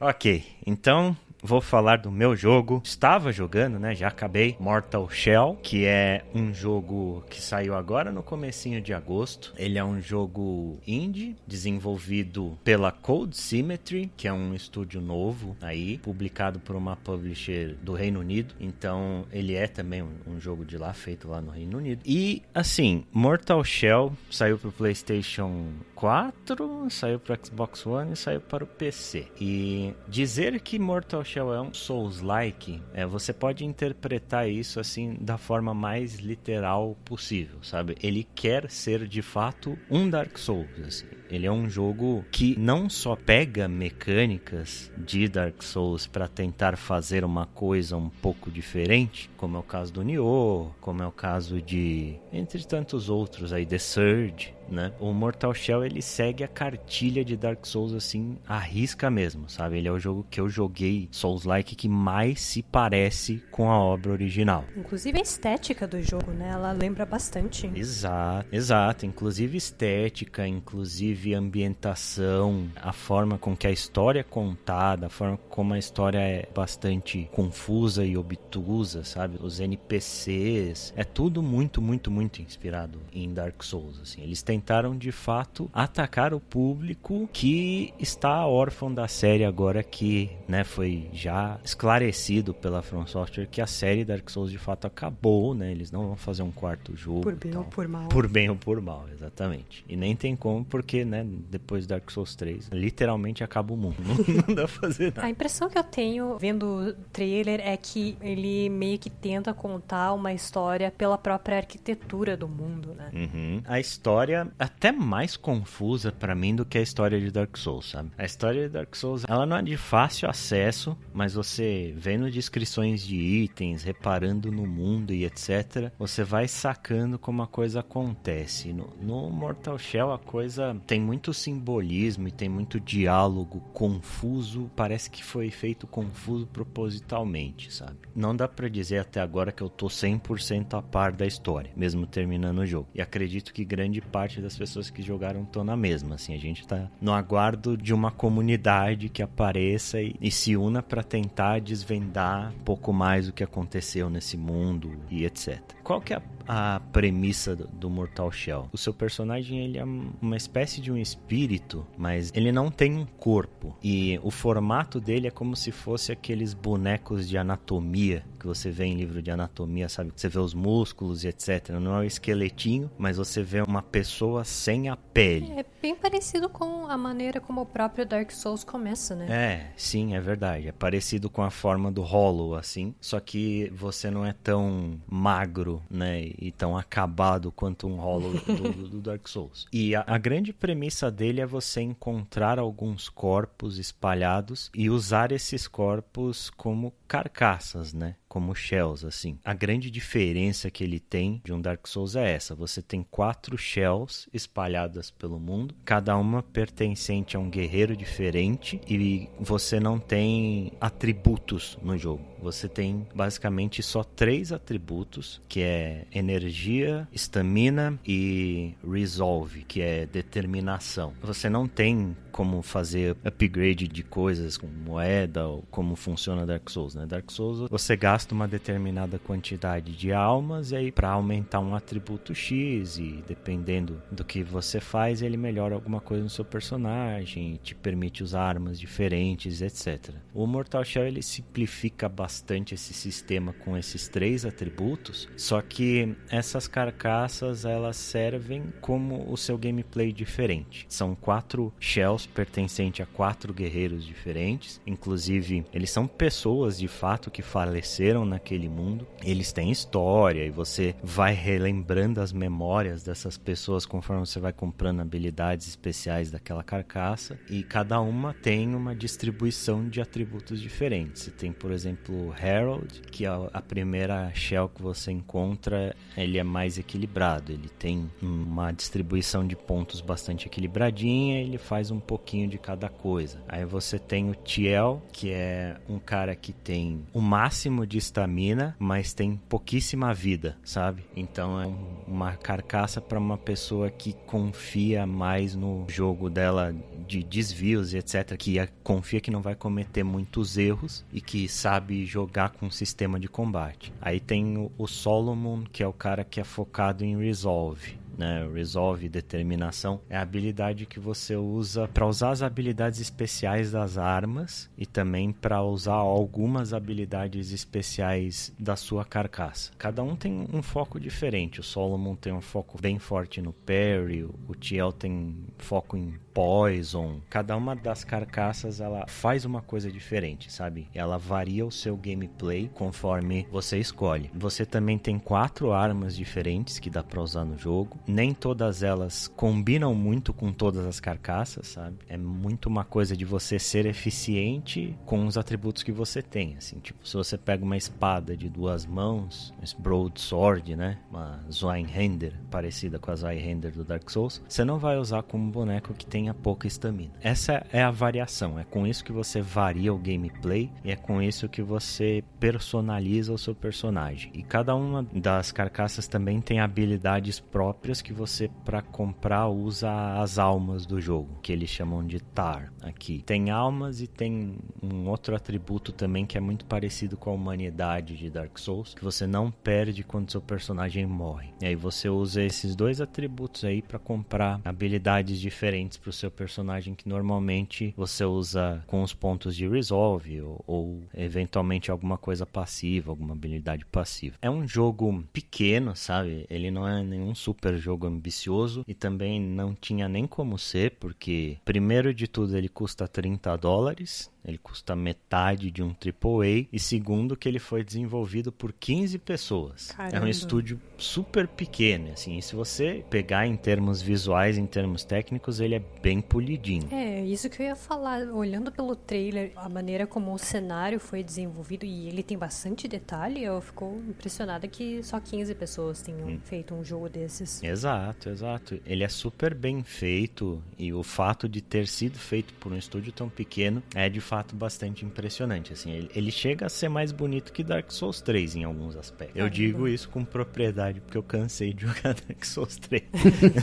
[0.00, 2.80] ok, então vou falar do meu jogo.
[2.84, 3.94] Estava jogando, né?
[3.94, 4.56] Já acabei.
[4.58, 9.52] Mortal Shell, que é um jogo que saiu agora no comecinho de agosto.
[9.56, 15.98] Ele é um jogo indie, desenvolvido pela Cold Symmetry, que é um estúdio novo aí,
[15.98, 18.54] publicado por uma publisher do Reino Unido.
[18.60, 22.02] Então, ele é também um, um jogo de lá, feito lá no Reino Unido.
[22.04, 28.64] E, assim, Mortal Shell saiu pro PlayStation 4, saiu pro Xbox One e saiu para
[28.64, 29.28] o PC.
[29.40, 35.38] E dizer que Mortal Shell é um Souls-like, é, você pode interpretar isso assim da
[35.38, 37.94] forma mais literal possível, sabe?
[38.02, 41.06] Ele quer ser de fato um Dark Souls, assim.
[41.30, 47.24] Ele é um jogo que não só pega mecânicas de Dark Souls para tentar fazer
[47.24, 51.62] uma coisa um pouco diferente, como é o caso do Nioh, como é o caso
[51.62, 54.92] de entre tantos outros aí The Surge, né?
[55.00, 59.78] O Mortal Shell ele segue a cartilha de Dark Souls assim, arrisca mesmo, sabe?
[59.78, 64.12] Ele é o jogo que eu joguei Souls-like que mais se parece com a obra
[64.12, 64.64] original.
[64.76, 66.50] Inclusive a estética do jogo, né?
[66.50, 67.70] Ela lembra bastante.
[67.74, 69.06] Exato, exato.
[69.06, 75.74] Inclusive estética, inclusive ambientação, a forma com que a história é contada, a forma como
[75.74, 79.38] a história é bastante confusa e obtusa, sabe?
[79.40, 84.22] Os NPCs, é tudo muito, muito, muito inspirado em Dark Souls, assim.
[84.22, 90.30] Eles têm tentaram de fato atacar o público que está órfão da série agora que,
[90.46, 95.54] né, foi já esclarecido pela From Software que a série Dark Souls de fato acabou,
[95.54, 95.70] né?
[95.70, 97.22] Eles não vão fazer um quarto jogo.
[97.22, 98.08] Por bem ou por mal.
[98.08, 99.82] Por bem ou por mal, exatamente.
[99.88, 103.96] E nem tem como porque, né, depois Dark Souls 3, literalmente acaba o mundo.
[104.46, 105.26] Não, dá pra fazer nada.
[105.26, 110.12] A impressão que eu tenho vendo o trailer é que ele meio que tenta contar
[110.12, 113.10] uma história pela própria arquitetura do mundo, né?
[113.14, 113.62] Uhum.
[113.64, 118.10] A história até mais confusa para mim do que a história de Dark Souls, sabe?
[118.16, 123.02] A história de Dark Souls, ela não é de fácil acesso, mas você vendo descrições
[123.02, 128.72] de itens, reparando no mundo e etc, você vai sacando como a coisa acontece.
[128.72, 135.10] No, no Mortal Shell a coisa tem muito simbolismo e tem muito diálogo confuso, parece
[135.10, 137.96] que foi feito confuso propositalmente, sabe?
[138.14, 142.06] Não dá para dizer até agora que eu tô 100% a par da história, mesmo
[142.06, 142.88] terminando o jogo.
[142.94, 146.16] E acredito que grande parte das pessoas que jogaram estão na mesma.
[146.16, 150.82] Assim, a gente tá no aguardo de uma comunidade que apareça e, e se una
[150.82, 155.58] para tentar desvendar um pouco mais o que aconteceu nesse mundo e etc.
[155.82, 158.68] Qual que é a a premissa do, Mortal Shell.
[158.72, 163.06] O seu personagem ele é uma espécie de um espírito, mas ele não tem um
[163.06, 163.76] corpo.
[163.80, 168.86] E o formato dele é como se fosse aqueles bonecos de anatomia que você vê
[168.86, 170.12] em livro de anatomia, sabe?
[170.16, 171.68] Você vê os músculos e etc.
[171.78, 175.52] Não é o esqueletinho, mas você vê uma pessoa sem a pele.
[175.52, 179.26] É bem parecido com a maneira como o próprio Dark Souls começa, né?
[179.28, 180.68] É, sim, é verdade.
[180.68, 182.94] É parecido com a forma do Hollow, assim.
[182.98, 186.30] Só que você não é tão magro, né?
[186.40, 189.66] E tão acabado quanto um Hollow do, do Dark Souls.
[189.70, 195.68] E a, a, grande premissa dele é você encontrar alguns corpos espalhados e usar esses
[195.68, 198.16] corpos como carcaças, né?
[198.30, 199.40] Como shells, assim.
[199.44, 203.58] A grande diferença que ele tem de um Dark Souls é essa: você tem quatro
[203.58, 210.72] shells espalhadas pelo mundo, cada uma pertencente a um guerreiro diferente, e você não tem
[210.80, 212.24] atributos no jogo.
[212.40, 221.12] Você tem basicamente só três atributos, que é energia, estamina e resolve, que é determinação.
[221.20, 226.94] Você não tem como fazer upgrade de coisas com moeda ou como funciona Dark Souls,
[226.94, 227.04] né?
[227.04, 232.34] Dark Souls você gasta uma determinada quantidade de almas e aí para aumentar um atributo
[232.34, 237.74] X e dependendo do que você faz, ele melhora alguma coisa no seu personagem, te
[237.74, 240.14] permite usar armas diferentes, etc.
[240.34, 246.66] O Mortal Shell ele simplifica bastante esse sistema com esses três atributos, só que essas
[246.66, 250.86] carcaças elas servem como o seu gameplay diferente.
[250.88, 257.42] São quatro shells pertencentes a quatro guerreiros diferentes, inclusive eles são pessoas de fato que
[257.42, 259.06] faleceram naquele mundo.
[259.22, 265.00] Eles têm história e você vai relembrando as memórias dessas pessoas conforme você vai comprando
[265.00, 271.22] habilidades especiais daquela carcaça e cada uma tem uma distribuição de atributos diferentes.
[271.22, 276.42] Você tem, por exemplo, Harold, que é a primeira shell que você encontra, ele é
[276.42, 282.58] mais equilibrado, ele tem uma distribuição de pontos bastante equilibradinha, ele faz um pouquinho de
[282.58, 283.42] cada coisa.
[283.48, 288.74] Aí você tem o Tiel, que é um cara que tem o máximo de estamina,
[288.78, 291.04] mas tem pouquíssima vida, sabe?
[291.14, 291.66] Então é
[292.08, 296.74] uma carcaça para uma pessoa que confia mais no jogo dela
[297.06, 302.04] de desvios e etc, que confia que não vai cometer muitos erros e que sabe
[302.04, 303.92] jogar com um sistema de combate.
[304.00, 308.48] Aí tem o Solomon, que é o cara que é focado em resolve né?
[308.52, 314.70] Resolve, determinação, é a habilidade que você usa para usar as habilidades especiais das armas
[314.76, 319.72] e também para usar algumas habilidades especiais da sua carcaça.
[319.78, 321.60] Cada um tem um foco diferente.
[321.60, 327.20] O Solomon tem um foco bem forte no parry, o Tiel tem foco em poison.
[327.28, 330.88] Cada uma das carcaças ela faz uma coisa diferente, sabe?
[330.94, 334.30] Ela varia o seu gameplay conforme você escolhe.
[334.34, 339.28] Você também tem quatro armas diferentes que dá para usar no jogo nem todas elas
[339.28, 341.96] combinam muito com todas as carcaças, sabe?
[342.08, 346.78] É muito uma coisa de você ser eficiente com os atributos que você tem, assim,
[346.80, 350.98] tipo, se você pega uma espada de duas mãos, esse broadsword, né?
[351.10, 355.50] Uma Zweinhänder, parecida com a Zweinhänder do Dark Souls, você não vai usar como um
[355.50, 357.12] boneco que tenha pouca estamina.
[357.20, 361.20] Essa é a variação, é com isso que você varia o gameplay e é com
[361.20, 364.30] isso que você personaliza o seu personagem.
[364.34, 370.38] E cada uma das carcaças também tem habilidades próprias que você para comprar usa as
[370.38, 373.22] almas do jogo, que eles chamam de tar aqui.
[373.26, 378.16] Tem almas e tem um outro atributo também que é muito parecido com a humanidade
[378.16, 381.52] de Dark Souls, que você não perde quando seu personagem morre.
[381.60, 386.94] E aí você usa esses dois atributos aí para comprar habilidades diferentes para seu personagem
[386.94, 393.10] que normalmente você usa com os pontos de resolve ou, ou eventualmente alguma coisa passiva,
[393.10, 394.36] alguma habilidade passiva.
[394.40, 396.46] É um jogo pequeno, sabe?
[396.48, 401.58] Ele não é nenhum super jogo ambicioso e também não tinha nem como ser, porque
[401.64, 406.66] primeiro de tudo ele custa 30 dólares ele custa metade de um AAA.
[406.72, 409.88] E segundo, que ele foi desenvolvido por 15 pessoas.
[409.88, 410.16] Caramba.
[410.16, 412.38] É um estúdio super pequeno, assim.
[412.38, 416.88] E se você pegar em termos visuais, em termos técnicos, ele é bem polidinho.
[416.92, 418.22] É, isso que eu ia falar.
[418.28, 423.42] Olhando pelo trailer, a maneira como o cenário foi desenvolvido e ele tem bastante detalhe,
[423.42, 426.40] eu fico impressionada que só 15 pessoas tenham hum.
[426.44, 427.62] feito um jogo desses.
[427.62, 428.80] Exato, exato.
[428.86, 433.12] Ele é super bem feito e o fato de ter sido feito por um estúdio
[433.12, 435.72] tão pequeno é de fato bastante impressionante.
[435.72, 439.34] Assim, ele, ele, chega a ser mais bonito que Dark Souls 3 em alguns aspectos.
[439.34, 443.02] Eu digo isso com propriedade porque eu cansei de jogar Dark Souls 3.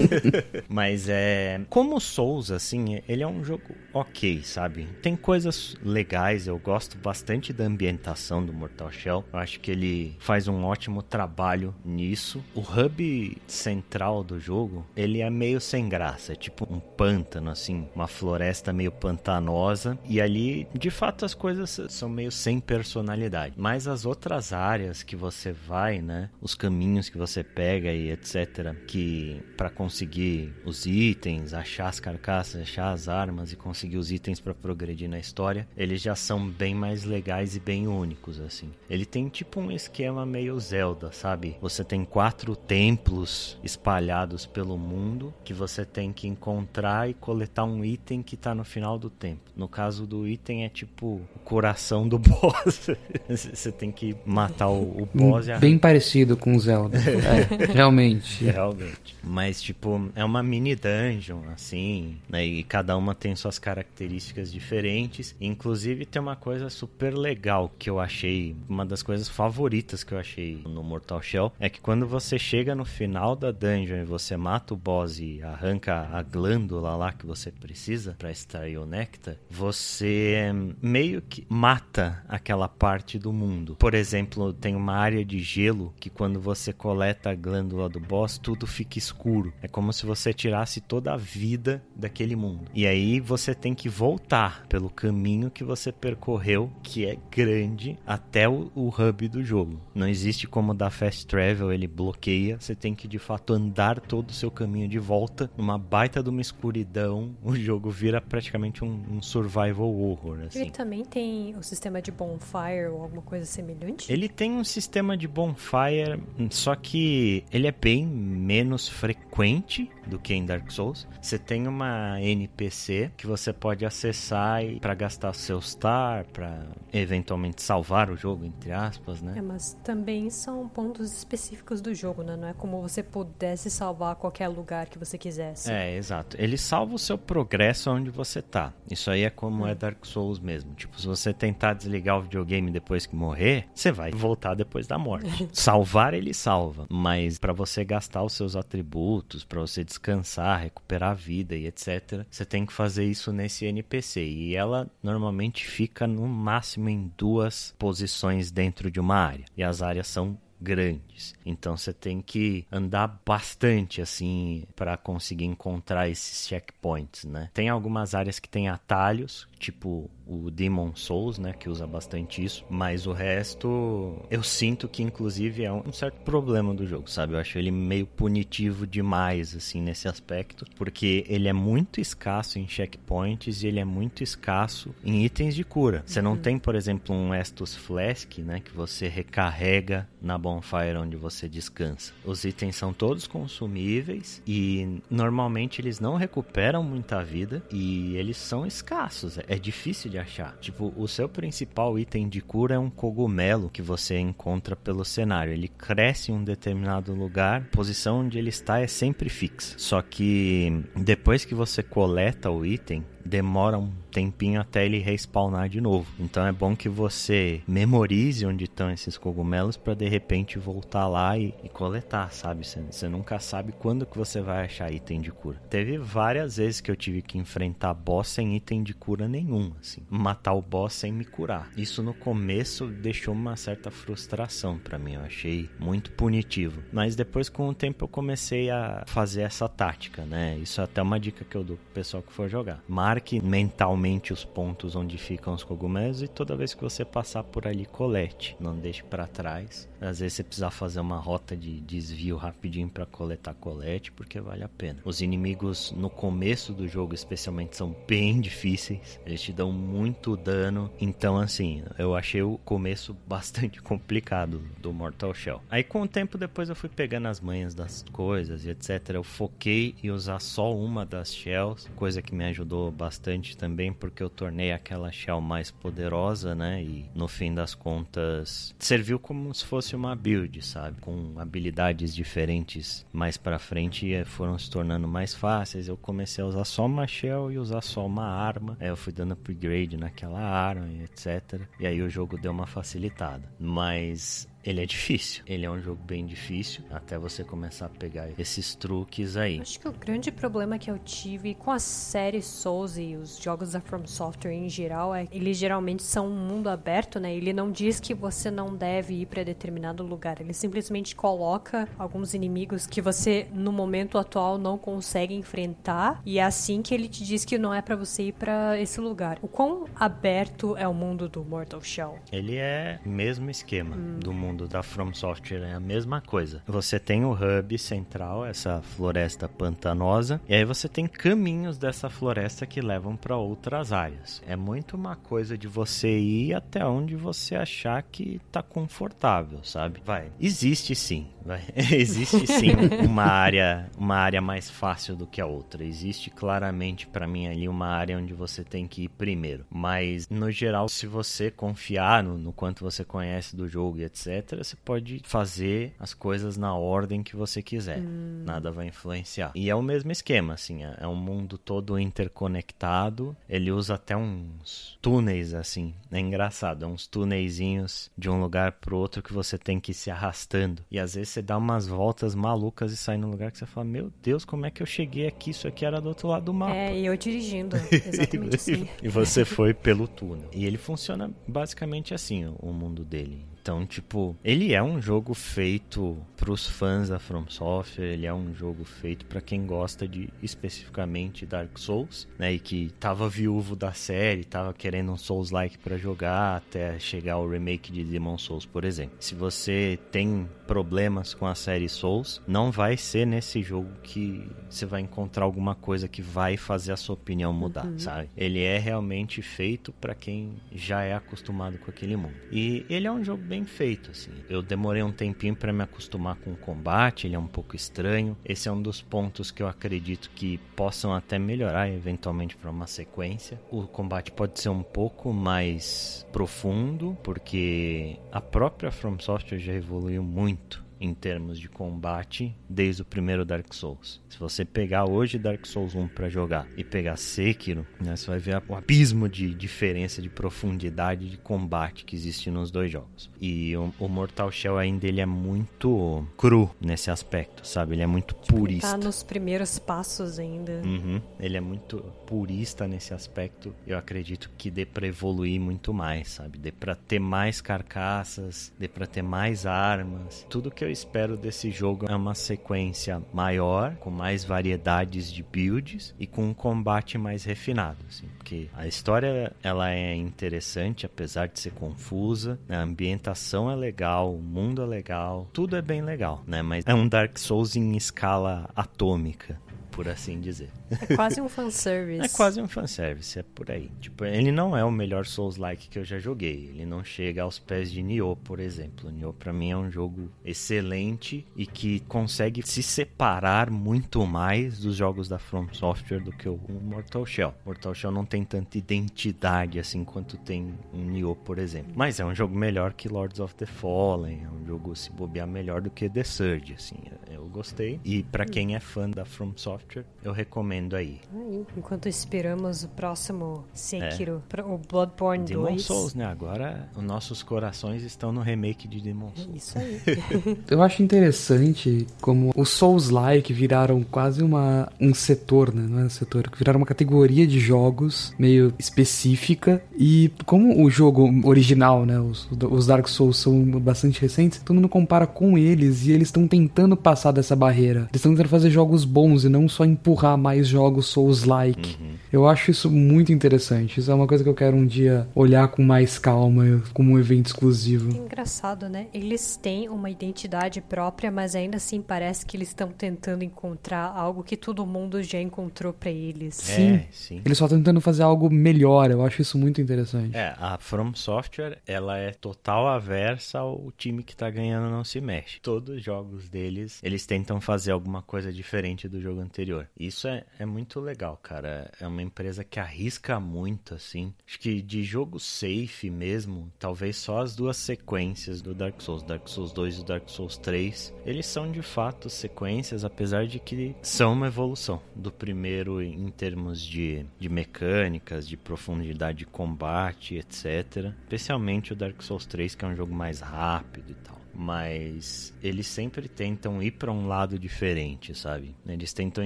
[0.67, 1.61] Mas é.
[1.69, 3.63] Como Souls, assim, ele é um jogo
[3.93, 4.89] ok, sabe?
[5.01, 9.23] Tem coisas legais, eu gosto bastante da ambientação do Mortal Shell.
[9.31, 12.43] Eu acho que ele faz um ótimo trabalho nisso.
[12.53, 17.87] O hub central do jogo, ele é meio sem graça, é tipo um pântano, assim,
[17.95, 19.97] uma floresta meio pantanosa.
[20.03, 23.55] E ali de fato as coisas são meio sem personalidade.
[23.57, 28.75] Mas as outras áreas que você vai, né, os caminhos que você pega e etc,
[28.87, 34.39] que para conseguir os itens, achar as carcaças, achar as armas e conseguir os itens
[34.39, 38.71] para progredir na história, eles já são bem mais legais e bem únicos assim.
[38.89, 41.57] Ele tem tipo um esquema meio Zelda, sabe?
[41.61, 47.83] Você tem quatro templos espalhados pelo mundo que você tem que encontrar e coletar um
[47.83, 49.51] item que tá no final do tempo.
[49.55, 52.89] No caso do item item é tipo o coração do boss.
[53.27, 55.59] você tem que matar o, o boss e a...
[55.59, 56.97] Bem parecido com o Zelda.
[56.99, 58.45] é, realmente.
[58.57, 59.15] Realmente.
[59.23, 62.45] Mas, tipo, é uma mini dungeon, assim, né?
[62.45, 65.35] E cada uma tem suas características diferentes.
[65.39, 70.19] Inclusive, tem uma coisa super legal que eu achei, uma das coisas favoritas que eu
[70.19, 74.37] achei no Mortal Shell, é que quando você chega no final da dungeon e você
[74.37, 79.35] mata o boss e arranca a glândula lá que você precisa para extrair o néctar,
[79.49, 80.36] você
[80.81, 83.75] meio que mata aquela parte do mundo.
[83.77, 88.37] Por exemplo, tem uma área de gelo que quando você coleta a glândula do boss,
[88.37, 89.53] tudo fica escuro.
[89.61, 92.65] É como se você tirasse toda a vida daquele mundo.
[92.73, 98.47] E aí você tem que voltar pelo caminho que você percorreu, que é grande, até
[98.47, 99.79] o, o hub do jogo.
[99.93, 102.57] Não existe como dar fast travel, ele bloqueia.
[102.59, 106.29] Você tem que de fato andar todo o seu caminho de volta numa baita de
[106.29, 107.35] uma escuridão.
[107.41, 110.26] O jogo vira praticamente um, um survival horror.
[110.33, 110.61] Assim.
[110.61, 114.11] Ele também tem o sistema de bonfire ou alguma coisa semelhante?
[114.11, 120.33] Ele tem um sistema de bonfire, só que ele é bem menos frequente do que
[120.33, 121.07] em Dark Souls.
[121.21, 128.09] Você tem uma NPC que você pode acessar para gastar seu star, para eventualmente salvar
[128.09, 129.33] o jogo, entre aspas, né?
[129.37, 132.35] É, mas também são pontos específicos do jogo, né?
[132.35, 135.71] Não é como você pudesse salvar qualquer lugar que você quisesse.
[135.71, 136.37] É, exato.
[136.39, 138.73] Ele salva o seu progresso onde você tá.
[138.89, 139.67] Isso aí é como hum.
[139.67, 140.73] é Dark Souls mesmo.
[140.73, 144.97] Tipo, se você tentar desligar o videogame depois que morrer, você vai voltar depois da
[144.97, 145.47] morte.
[145.53, 151.15] Salvar ele salva, mas para você gastar os seus atributos, para você descansar, recuperar a
[151.15, 156.27] vida e etc, você tem que fazer isso nesse NPC e ela normalmente fica no
[156.27, 159.45] máximo em duas posições dentro de uma área.
[159.57, 161.35] E as áreas são grandes.
[161.45, 167.49] Então você tem que andar bastante assim para conseguir encontrar esses checkpoints, né?
[167.53, 172.65] Tem algumas áreas que tem atalhos, tipo o Demon Souls, né, que usa bastante isso,
[172.69, 177.33] mas o resto eu sinto que inclusive é um certo problema do jogo, sabe?
[177.33, 182.67] Eu acho ele meio punitivo demais assim nesse aspecto, porque ele é muito escasso em
[182.67, 186.03] checkpoints e ele é muito escasso em itens de cura.
[186.05, 186.37] Você não uhum.
[186.37, 192.13] tem, por exemplo, um Estus Flask, né, que você recarrega na bonfire onde você descansa.
[192.25, 198.65] Os itens são todos consumíveis e normalmente eles não recuperam muita vida e eles são
[198.65, 199.37] escassos.
[199.47, 200.57] É difícil de achar.
[200.59, 205.53] Tipo, o seu principal item de cura é um cogumelo que você encontra pelo cenário.
[205.53, 209.75] Ele cresce em um determinado lugar, a posição onde ele está é sempre fixa.
[209.77, 215.79] Só que depois que você coleta o item, demora um tempinho até ele respawnar de
[215.79, 216.07] novo.
[216.19, 221.37] Então é bom que você memorize onde estão esses cogumelos para de repente voltar lá
[221.37, 222.65] e, e coletar, sabe?
[222.65, 225.61] Você nunca sabe quando que você vai achar item de cura.
[225.69, 230.01] Teve várias vezes que eu tive que enfrentar boss sem item de cura nenhum, assim,
[230.09, 231.69] matar o boss sem me curar.
[231.77, 236.81] Isso no começo deixou uma certa frustração para mim, eu achei muito punitivo.
[236.91, 240.57] Mas depois com o tempo eu comecei a fazer essa tática, né?
[240.57, 242.81] Isso é até uma dica que eu dou pro pessoal que for jogar.
[243.17, 247.65] Marque mentalmente os pontos onde ficam os cogumelos e toda vez que você passar por
[247.65, 248.55] ali, colete.
[248.59, 249.89] Não deixe para trás.
[249.99, 254.63] Às vezes você precisa fazer uma rota de desvio rapidinho para coletar colete, porque vale
[254.63, 254.99] a pena.
[255.03, 259.19] Os inimigos no começo do jogo, especialmente, são bem difíceis.
[259.25, 260.91] Eles te dão muito dano.
[261.01, 265.59] Então, assim, eu achei o começo bastante complicado do Mortal Shell.
[265.71, 269.09] Aí, com o tempo, depois eu fui pegando as manhas das coisas e etc.
[269.15, 273.93] Eu foquei em usar só uma das shells, coisa que me ajudou bastante bastante também
[273.93, 276.83] porque eu tornei aquela shell mais poderosa, né?
[276.83, 280.99] E no fim das contas serviu como se fosse uma build, sabe?
[280.99, 285.87] Com habilidades diferentes mais para frente e foram se tornando mais fáceis.
[285.87, 288.75] Eu comecei a usar só uma shell e usar só uma arma.
[288.79, 291.61] Aí eu fui dando upgrade naquela arma etc.
[291.79, 293.49] E aí o jogo deu uma facilitada.
[293.57, 295.43] Mas ele é difícil.
[295.47, 299.61] Ele é um jogo bem difícil até você começar a pegar esses truques aí.
[299.61, 303.71] Acho que o grande problema que eu tive com a série Souls e os jogos
[303.71, 307.33] da From Software em geral é que eles geralmente são um mundo aberto, né?
[307.33, 310.41] Ele não diz que você não deve ir para determinado lugar.
[310.41, 316.43] Ele simplesmente coloca alguns inimigos que você no momento atual não consegue enfrentar e é
[316.43, 319.39] assim que ele te diz que não é para você ir para esse lugar.
[319.41, 322.19] O quão aberto é o mundo do Mortal Shell?
[322.33, 324.19] Ele é mesmo esquema hum.
[324.19, 326.63] do mundo mundo da From Software é a mesma coisa.
[326.65, 332.65] Você tem o hub central, essa floresta pantanosa, e aí você tem caminhos dessa floresta
[332.65, 334.41] que levam para outras áreas.
[334.47, 340.01] É muito uma coisa de você ir até onde você achar que tá confortável, sabe?
[340.03, 340.31] Vai.
[340.39, 341.63] Existe sim vai.
[341.75, 342.71] existe sim
[343.05, 345.83] uma área, uma área mais fácil do que a outra.
[345.83, 349.65] Existe claramente para mim ali uma área onde você tem que ir primeiro.
[349.69, 354.57] Mas no geral, se você confiar no, no quanto você conhece do jogo e etc,
[354.57, 357.99] você pode fazer as coisas na ordem que você quiser.
[357.99, 358.43] Hum.
[358.45, 359.51] Nada vai influenciar.
[359.55, 363.35] E é o mesmo esquema, assim, é, é um mundo todo interconectado.
[363.49, 365.93] Ele usa até uns túneis assim.
[366.11, 369.95] É engraçado, é uns túneizinhos de um lugar pro outro que você tem que ir
[369.95, 370.83] se arrastando.
[370.91, 373.85] E às vezes você dá umas voltas malucas e sai num lugar que você fala:
[373.85, 375.51] Meu Deus, como é que eu cheguei aqui?
[375.51, 376.73] Isso aqui era do outro lado do mapa.
[376.73, 377.75] É, e eu dirigindo.
[377.91, 378.87] Exatamente assim.
[379.01, 380.49] e você foi pelo túnel.
[380.51, 383.45] E ele funciona basicamente assim, o mundo dele.
[383.67, 388.55] Então, tipo, ele é um jogo feito pros fãs da From Software, ele é um
[388.55, 393.91] jogo feito para quem gosta de especificamente Dark Souls, né, e que tava viúvo da
[393.91, 398.85] série, tava querendo um Souls-like para jogar até chegar o remake de Demon Souls, por
[398.85, 399.17] exemplo.
[399.19, 404.85] Se você tem problemas com a série Souls, não vai ser nesse jogo que você
[404.85, 407.99] vai encontrar alguma coisa que vai fazer a sua opinião mudar, uhum.
[407.99, 408.29] sabe?
[408.37, 412.35] Ele é realmente feito para quem já é acostumado com aquele mundo.
[412.51, 414.31] E ele é um jogo bem bem feito, assim.
[414.47, 418.37] Eu demorei um tempinho para me acostumar com o combate, ele é um pouco estranho.
[418.45, 422.85] Esse é um dos pontos que eu acredito que possam até melhorar eventualmente para uma
[422.85, 423.59] sequência.
[423.71, 430.21] O combate pode ser um pouco mais profundo, porque a própria From Software já evoluiu
[430.21, 434.21] muito em termos de combate desde o primeiro Dark Souls.
[434.29, 438.39] Se você pegar hoje Dark Souls 1 para jogar e pegar Sekiro, né, você vai
[438.39, 443.29] ver o abismo de diferença de profundidade de combate que existe nos dois jogos.
[443.39, 447.95] E o, o Mortal Shell ainda ele é muito cru nesse aspecto, sabe?
[447.95, 448.91] Ele é muito tipo, purista.
[448.91, 450.81] Tá nos primeiros passos ainda.
[450.83, 451.21] Uhum.
[451.39, 453.73] Ele é muito purista nesse aspecto.
[453.87, 456.59] Eu acredito que dê para evoluir muito mais, sabe?
[456.59, 460.45] Dê para ter mais carcaças, dê para ter mais armas.
[460.49, 466.13] Tudo que eu espero desse jogo é uma sequência maior, com mais variedades de builds
[466.19, 471.59] e com um combate mais refinado, assim, porque a história ela é interessante, apesar de
[471.59, 472.75] ser confusa, né?
[472.75, 476.61] a ambientação é legal, o mundo é legal, tudo é bem legal, né?
[476.61, 479.57] Mas é um Dark Souls em escala atômica
[479.97, 480.69] por assim dizer.
[480.91, 482.21] É quase um fanservice.
[482.21, 483.89] é quase um fanservice, é por aí.
[483.99, 486.67] Tipo, ele não é o melhor Souls-like que eu já joguei.
[486.67, 489.09] Ele não chega aos pés de Nioh, por exemplo.
[489.09, 494.95] Nioh para mim é um jogo excelente e que consegue se separar muito mais dos
[494.95, 497.55] jogos da From Software do que o Mortal Shell.
[497.65, 501.93] Mortal Shell não tem tanta identidade assim quanto tem um Nioh, por exemplo.
[501.95, 505.47] Mas é um jogo melhor que Lords of the Fallen, é um jogo se bobear
[505.47, 506.97] melhor do que The Surge, assim.
[507.31, 507.99] Eu gostei.
[508.05, 511.19] E para quem é fã da From Software Software, eu recomendo aí.
[511.33, 514.61] aí enquanto esperamos o próximo Sekiro, é.
[514.61, 515.81] o Bloodborne Demon 2.
[515.81, 516.25] Souls, né?
[516.25, 519.55] Agora os nossos corações estão no remake de Demon Souls.
[519.55, 520.01] Isso aí.
[520.69, 525.85] eu acho interessante como os Souls-like viraram quase uma, um setor, né?
[525.89, 531.29] Não é um setor, viraram uma categoria de jogos meio específica e como o jogo
[531.47, 532.19] original, né?
[532.19, 536.47] Os, os Dark Souls são bastante recentes, todo mundo compara com eles e eles estão
[536.47, 538.01] tentando passar dessa barreira.
[538.01, 541.97] Eles estão tentando fazer jogos bons e não só empurrar mais jogos Souls-like.
[542.01, 542.15] Uhum.
[542.33, 543.99] Eu acho isso muito interessante.
[543.99, 547.19] Isso é uma coisa que eu quero um dia olhar com mais calma, como um
[547.19, 548.11] evento exclusivo.
[548.11, 549.07] É engraçado, né?
[549.13, 554.43] Eles têm uma identidade própria, mas ainda assim parece que eles estão tentando encontrar algo
[554.43, 556.55] que todo mundo já encontrou para eles.
[556.55, 557.41] Sim, é, sim.
[557.45, 559.11] Eles só estão tentando fazer algo melhor.
[559.11, 560.35] Eu acho isso muito interessante.
[560.35, 565.21] É, a From Software, ela é total aversa ao time que tá ganhando não se
[565.21, 565.59] mexe.
[565.61, 569.66] Todos os jogos deles, eles tentam fazer alguma coisa diferente do jogo anterior
[569.99, 571.91] Isso é, é muito legal, cara.
[571.99, 574.33] É uma empresa que arrisca muito, assim.
[574.47, 579.47] Acho que de jogo safe mesmo, talvez só as duas sequências do Dark Souls, Dark
[579.47, 584.33] Souls 2 e Dark Souls 3, eles são de fato sequências, apesar de que são
[584.33, 591.13] uma evolução do primeiro em termos de, de mecânicas, de profundidade de combate, etc.
[591.23, 595.85] Especialmente o Dark Souls 3, que é um jogo mais rápido e tal mas eles
[595.85, 598.75] sempre tentam ir para um lado diferente, sabe?
[598.87, 599.45] Eles tentam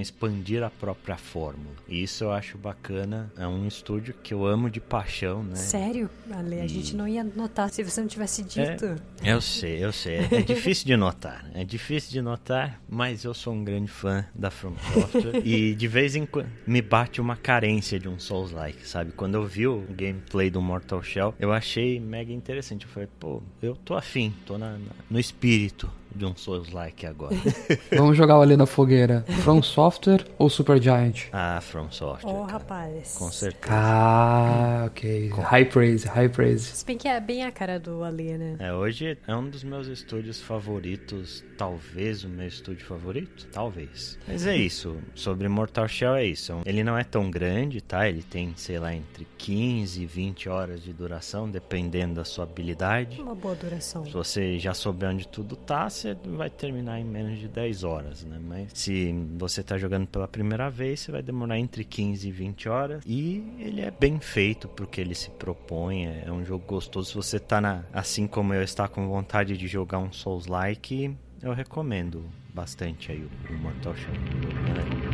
[0.00, 1.74] expandir a própria fórmula.
[1.86, 3.30] E isso eu acho bacana.
[3.36, 5.54] É um estúdio que eu amo de paixão, né?
[5.54, 6.08] Sério?
[6.30, 8.86] Ale, a gente não ia notar se você não tivesse dito.
[9.22, 10.16] É, eu sei, eu sei.
[10.30, 11.44] É difícil de notar.
[11.52, 15.42] É difícil de notar, mas eu sou um grande fã da From Software.
[15.46, 19.12] e de vez em quando me bate uma carência de um Souls-like, sabe?
[19.12, 22.86] Quando eu vi o gameplay do Mortal Shell, eu achei mega interessante.
[22.86, 27.34] Eu falei, pô, eu tô afim, tô na, na no espírito de um Souls-like agora.
[27.96, 29.24] Vamos jogar o ali na fogueira.
[29.42, 31.28] From Software ou Supergiant?
[31.32, 32.30] ah, From Software.
[32.32, 32.52] Ô, cara.
[32.52, 33.14] rapaz.
[33.18, 33.72] Com certeza.
[33.74, 35.28] Ah, ok.
[35.30, 36.64] High praise, high praise.
[36.76, 38.56] Se bem que é bem a cara do Ali, né?
[38.58, 44.18] É, hoje é um dos meus estúdios favoritos, talvez o meu estúdio favorito, talvez.
[44.26, 46.60] Mas é isso, sobre Mortal Shell é isso.
[46.64, 48.08] Ele não é tão grande, tá?
[48.08, 53.20] Ele tem, sei lá, entre 15 e 20 horas de duração, dependendo da sua habilidade.
[53.20, 54.04] Uma boa duração.
[54.04, 58.24] Se você já souber onde tudo tá, você vai terminar em menos de 10 horas,
[58.24, 58.38] né?
[58.42, 62.68] Mas se você tá jogando pela primeira vez, você vai demorar entre 15 e 20
[62.68, 63.02] horas.
[63.06, 66.06] E ele é bem feito pro que ele se propõe.
[66.06, 67.10] É um jogo gostoso.
[67.10, 71.52] Se você tá na, assim como eu, está com vontade de jogar um Souls-like, eu
[71.52, 75.11] recomendo bastante aí o, Mortal Shell.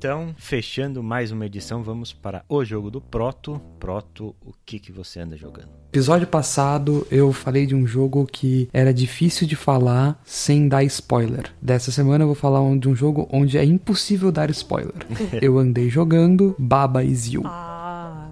[0.00, 3.60] Então, fechando mais uma edição, vamos para o jogo do Proto.
[3.78, 5.68] Proto, o que, que você anda jogando?
[5.92, 11.52] Episódio passado eu falei de um jogo que era difícil de falar sem dar spoiler.
[11.60, 14.94] Dessa semana eu vou falar de um jogo onde é impossível dar spoiler.
[15.42, 17.42] eu andei jogando Baba Is You.
[17.44, 17.69] Ah,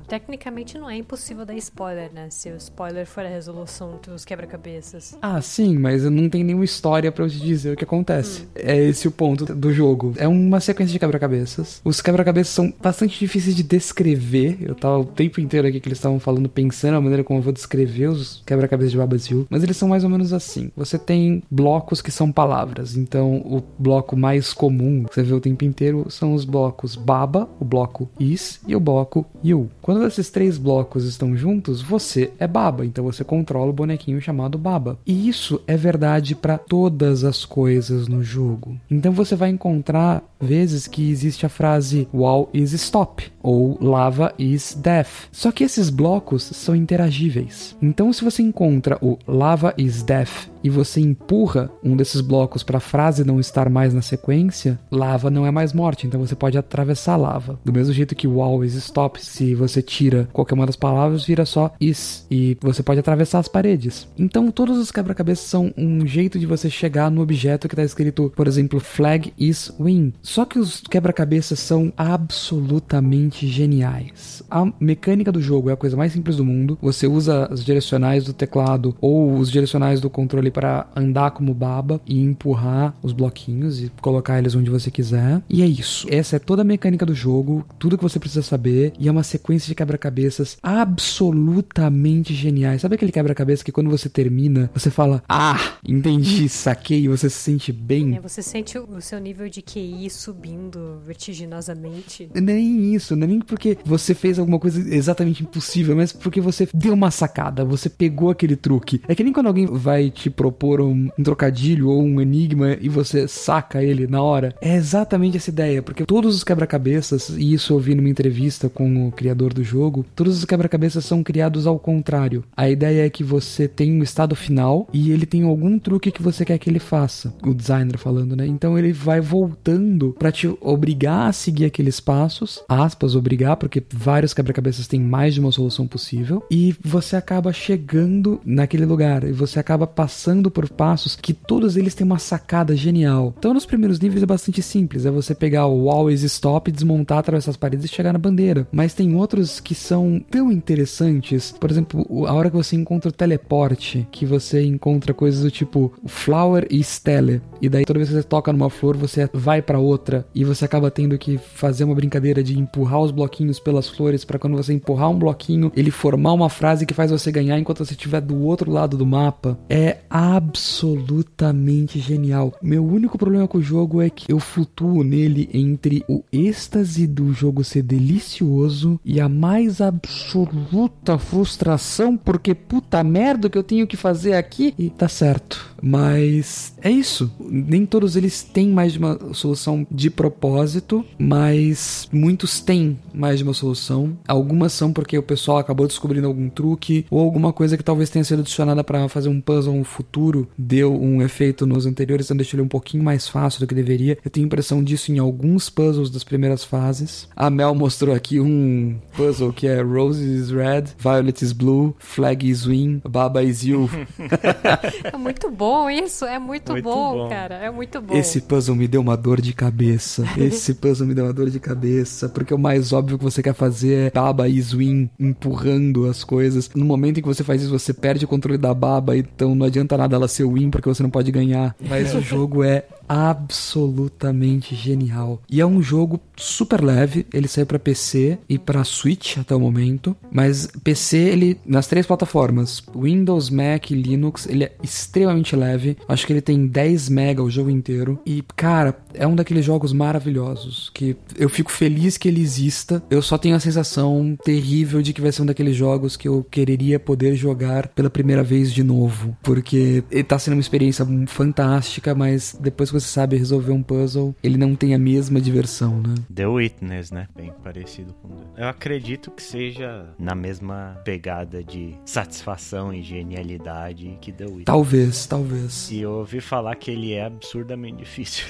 [0.08, 2.28] tecnicamente não é impossível dar spoiler, né?
[2.30, 5.16] Se o spoiler for a resolução dos quebra-cabeças.
[5.20, 8.48] Ah, sim, mas não tem nenhuma história pra eu te dizer o que acontece.
[8.54, 10.14] É esse o ponto do jogo.
[10.16, 11.80] É uma sequência de quebra-cabeças.
[11.84, 14.58] Os quebra-cabeças são bastante difíceis de descrever.
[14.60, 17.42] Eu tava o tempo inteiro aqui que eles estavam falando, pensando a maneira como eu
[17.42, 19.46] vou descrever os quebra-cabeças de Babazil.
[19.50, 20.70] Mas eles são mais ou menos assim.
[20.76, 22.96] Você tem blocos que são palavras.
[22.96, 27.48] Então, o bloco mais comum que você vê o tempo inteiro são os blocos Baba,
[27.60, 29.68] o bloco Is e o bloco You.
[29.82, 32.84] Quando esses três blocos estão juntos, você é Baba.
[32.84, 34.98] Então, você controla o bonequinho chamado Baba.
[35.06, 38.76] E isso é verdade para todas as coisas no jogo.
[38.90, 44.76] Então, você vai encontrar vezes que existe a frase Wall is stop ou Lava is
[44.80, 45.28] death.
[45.32, 47.76] Só que esses blocos são interagíveis.
[47.80, 52.78] Então, se você encontra o Lava is death e você empurra um desses blocos para
[52.78, 56.58] a frase não estar mais na sequência, lava não é mais morte, então você pode
[56.58, 57.58] atravessar a lava.
[57.64, 61.44] Do mesmo jeito que wall is stop, se você tira qualquer uma das palavras, vira
[61.44, 64.08] só is e você pode atravessar as paredes.
[64.18, 68.32] Então todos os quebra-cabeças são um jeito de você chegar no objeto que está escrito,
[68.34, 70.12] por exemplo, flag is win.
[70.28, 74.42] Só que os quebra-cabeças são absolutamente geniais.
[74.50, 76.78] A mecânica do jogo é a coisa mais simples do mundo.
[76.82, 81.98] Você usa os direcionais do teclado ou os direcionais do controle para andar como baba
[82.06, 85.40] e empurrar os bloquinhos e colocar eles onde você quiser.
[85.48, 86.06] E é isso.
[86.10, 89.22] Essa é toda a mecânica do jogo, tudo que você precisa saber e é uma
[89.22, 92.82] sequência de quebra-cabeças absolutamente geniais.
[92.82, 97.36] Sabe aquele quebra-cabeça que quando você termina, você fala: "Ah, entendi, saquei", e você se
[97.36, 98.16] sente bem?
[98.16, 102.28] É, você sente o seu nível de QI subindo vertiginosamente.
[102.34, 106.68] Nem isso, não é nem porque você fez alguma coisa exatamente impossível, mas porque você
[106.74, 109.00] deu uma sacada, você pegou aquele truque.
[109.06, 112.88] É que nem quando alguém vai te propor um, um trocadilho ou um enigma e
[112.88, 114.54] você saca ele na hora.
[114.60, 119.06] É exatamente essa ideia, porque todos os quebra-cabeças, e isso eu vi numa entrevista com
[119.06, 122.44] o criador do jogo, todos os quebra-cabeças são criados ao contrário.
[122.56, 126.22] A ideia é que você tem um estado final e ele tem algum truque que
[126.22, 127.32] você quer que ele faça.
[127.46, 128.46] O designer falando, né?
[128.46, 134.34] Então ele vai voltando pra te obrigar a seguir aqueles passos, aspas, obrigar, porque vários
[134.34, 139.58] quebra-cabeças têm mais de uma solução possível, e você acaba chegando naquele lugar, e você
[139.58, 143.34] acaba passando por passos que todos eles têm uma sacada genial.
[143.38, 147.50] Então nos primeiros níveis é bastante simples, é você pegar o always stop, desmontar, atravessar
[147.50, 148.66] as paredes e chegar na bandeira.
[148.72, 153.12] Mas tem outros que são tão interessantes, por exemplo, a hora que você encontra o
[153.12, 158.16] teleporte, que você encontra coisas do tipo flower e stele, e daí toda vez que
[158.16, 159.97] você toca numa flor, você vai pra outra
[160.34, 164.38] e você acaba tendo que fazer uma brincadeira de empurrar os bloquinhos pelas flores pra
[164.38, 167.92] quando você empurrar um bloquinho, ele formar uma frase que faz você ganhar enquanto você
[167.92, 169.58] estiver do outro lado do mapa.
[169.68, 172.54] É absolutamente genial.
[172.62, 177.32] Meu único problema com o jogo é que eu flutuo nele entre o êxtase do
[177.32, 183.96] jogo ser delicioso e a mais absoluta frustração porque puta merda que eu tenho que
[183.96, 185.68] fazer aqui e tá certo.
[185.82, 187.30] Mas é isso.
[187.40, 193.44] Nem todos eles têm mais de uma solução de propósito, mas muitos têm mais de
[193.44, 194.16] uma solução.
[194.26, 198.24] Algumas são porque o pessoal acabou descobrindo algum truque ou alguma coisa que talvez tenha
[198.24, 202.58] sido adicionada para fazer um puzzle no futuro, deu um efeito nos anteriores, então deixou
[202.58, 204.18] ele um pouquinho mais fácil do que deveria.
[204.24, 207.28] Eu tenho impressão disso em alguns puzzles das primeiras fases.
[207.34, 212.48] A Mel mostrou aqui um puzzle que é Rose is Red, Violet is Blue, Flag
[212.48, 213.88] is Win, Baba is You.
[215.04, 218.14] é muito bom isso, é muito, muito bom, bom, cara, é muito bom.
[218.14, 219.77] Esse puzzle me deu uma dor de cabeça.
[220.36, 223.54] Esse puzzle me deu uma dor de cabeça, porque o mais óbvio que você quer
[223.54, 226.70] fazer é Baba is Win empurrando as coisas.
[226.74, 229.66] No momento em que você faz isso, você perde o controle da Baba, então não
[229.66, 231.74] adianta nada ela ser win porque você não pode ganhar.
[231.88, 235.42] Mas o jogo é absolutamente genial.
[235.50, 239.60] E é um jogo super leve, ele saiu para PC e para Switch até o
[239.60, 245.96] momento, mas PC ele nas três plataformas, Windows, Mac e Linux, ele é extremamente leve.
[246.08, 249.92] Acho que ele tem 10 MB o jogo inteiro e cara, é um daqueles jogos
[249.92, 253.02] maravilhosos que eu fico feliz que ele exista.
[253.10, 256.44] Eu só tenho a sensação terrível de que vai ser um daqueles jogos que eu
[256.50, 262.14] quereria poder jogar pela primeira vez de novo, porque ele tá sendo uma experiência fantástica,
[262.14, 266.14] mas depois que você sabe resolver um puzzle, ele não tem a mesma diversão, né?
[266.34, 267.28] The Witness, né?
[267.36, 268.28] Bem parecido com.
[268.56, 274.64] Eu acredito que seja na mesma pegada de satisfação e genialidade que The Witness.
[274.64, 275.90] Talvez, talvez.
[275.90, 278.46] E eu ouvi falar que ele é absurdamente difícil.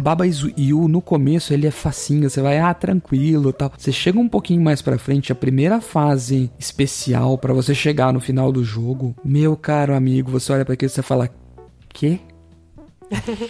[0.00, 3.72] Baba Yu, no começo, ele é facinho, você vai, ah, tranquilo tal.
[3.76, 8.20] Você chega um pouquinho mais pra frente, a primeira fase especial para você chegar no
[8.20, 11.28] final do jogo, meu caro amigo, você olha para aquilo e você fala,
[11.92, 12.20] quê?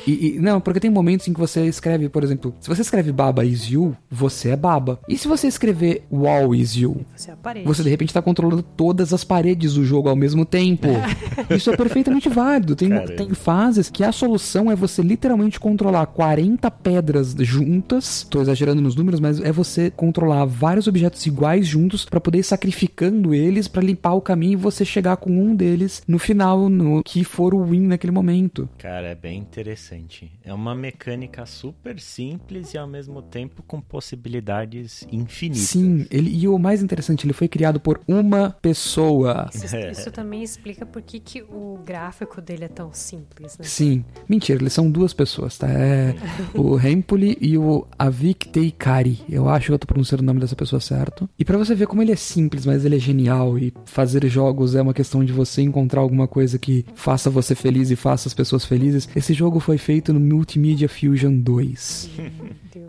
[0.07, 3.13] E, e, não, porque tem momentos em que você escreve, por exemplo, se você escreve
[3.13, 5.01] Baba is you, você é Baba.
[5.09, 9.13] E se você escrever Wall is you, você, é você de repente está controlando todas
[9.13, 10.89] as paredes do jogo ao mesmo tempo.
[11.51, 12.77] Isso é perfeitamente válido.
[12.77, 18.23] Tem, tem fases que a solução é você literalmente controlar 40 pedras juntas.
[18.23, 22.45] Estou exagerando nos números, mas é você controlar vários objetos iguais juntos para poder ir
[22.45, 27.03] sacrificando eles para limpar o caminho e você chegar com um deles no final, no
[27.03, 28.69] que for o win naquele momento.
[28.79, 30.31] Cara, é bem interessante.
[30.45, 35.69] É uma mecânica super simples e ao mesmo tempo com possibilidades infinitas.
[35.69, 39.49] Sim, ele, e o mais interessante, ele foi criado por uma pessoa.
[39.55, 43.65] Isso, isso também explica por que, que o gráfico dele é tão simples, né?
[43.65, 45.69] Sim, mentira, eles são duas pessoas, tá?
[45.69, 46.15] É
[46.55, 49.21] o Hempoli e o Avik Teikari.
[49.29, 51.29] Eu acho que eu tô pronunciando o nome dessa pessoa certo.
[51.39, 54.75] E para você ver como ele é simples, mas ele é genial e fazer jogos
[54.75, 58.35] é uma questão de você encontrar alguma coisa que faça você feliz e faça as
[58.35, 59.09] pessoas felizes.
[59.17, 62.11] Esse jogo foi feito no Multimedia Fusion 2.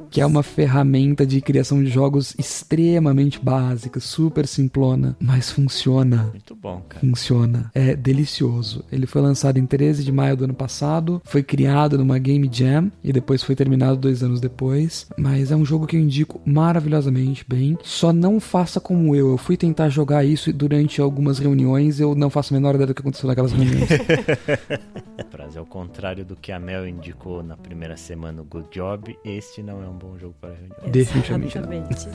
[0.09, 6.29] que é uma ferramenta de criação de jogos extremamente básica, super simplona, mas funciona.
[6.31, 6.99] Muito bom, cara.
[6.99, 7.71] Funciona.
[7.73, 8.83] É delicioso.
[8.91, 12.91] Ele foi lançado em 13 de maio do ano passado, foi criado numa Game Jam
[13.03, 15.07] e depois foi terminado dois anos depois.
[15.17, 17.77] Mas é um jogo que eu indico maravilhosamente bem.
[17.83, 19.29] Só não faça como eu.
[19.29, 22.95] Eu fui tentar jogar isso durante algumas reuniões, eu não faço a menor ideia do
[22.95, 23.89] que aconteceu naquelas reuniões.
[25.29, 29.61] Frase ao contrário do que a Mel indicou na primeira semana, o Good Job, este
[29.61, 30.89] não é um bom jogo para reunião.
[30.89, 32.07] Definitivamente.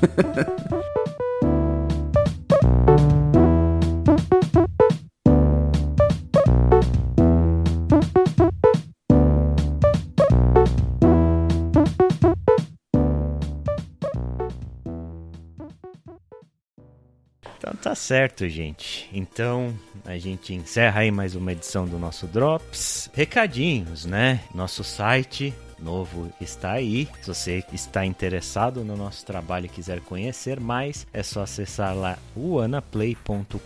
[17.59, 19.09] Então tá certo, gente.
[19.13, 23.11] Então a gente encerra aí mais uma edição do nosso Drops.
[23.15, 24.41] Recadinhos, né?
[24.55, 25.55] Nosso site
[25.85, 27.07] novo está aí.
[27.21, 32.19] Se você está interessado no nosso trabalho e quiser conhecer mais, é só acessar lá
[32.35, 33.61] uanaplay.com.br,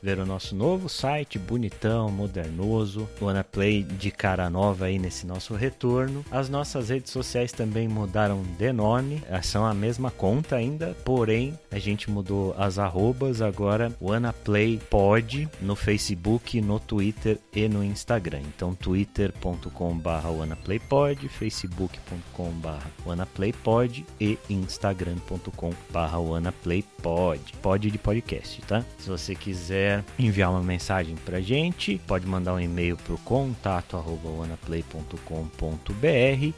[0.00, 3.26] ver o nosso novo site, bonitão, modernoso, o
[3.82, 6.24] de cara nova aí nesse nosso retorno.
[6.30, 11.78] As nossas redes sociais também mudaram de nome, são a mesma conta ainda, porém a
[11.78, 14.12] gente mudou as arrobas, agora o
[14.88, 18.40] Pod no Facebook, no Twitter e no Instagram.
[18.40, 27.40] Então twitter.com/wanaplay wanaplaypod, facebook.com.br wanaplaypod e instagram.com.br wanaplaypod.
[27.62, 28.84] Pod de podcast, tá?
[28.98, 34.28] Se você quiser enviar uma mensagem pra gente, pode mandar um e-mail pro contato arroba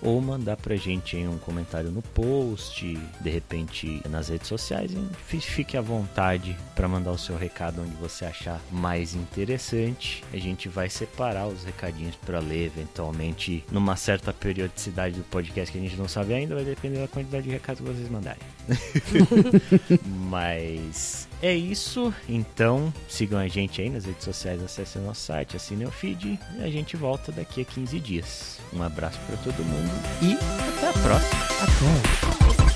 [0.02, 4.90] ou mandar pra gente em um comentário no post, de repente nas redes sociais.
[5.26, 10.24] Fique à vontade para mandar o seu recado onde você achar mais interessante.
[10.32, 15.70] A gente vai separar os recadinhos para ler eventualmente numa uma certa periodicidade do podcast
[15.70, 18.40] que a gente não sabe ainda, vai depender da quantidade de recados que vocês mandarem.
[20.30, 22.12] Mas é isso.
[22.28, 26.38] Então, sigam a gente aí nas redes sociais, acessem o nosso site, assinem o feed
[26.58, 28.58] e a gente volta daqui a 15 dias.
[28.72, 29.90] Um abraço para todo mundo
[30.22, 31.40] e até a próxima.
[31.60, 32.69] Até.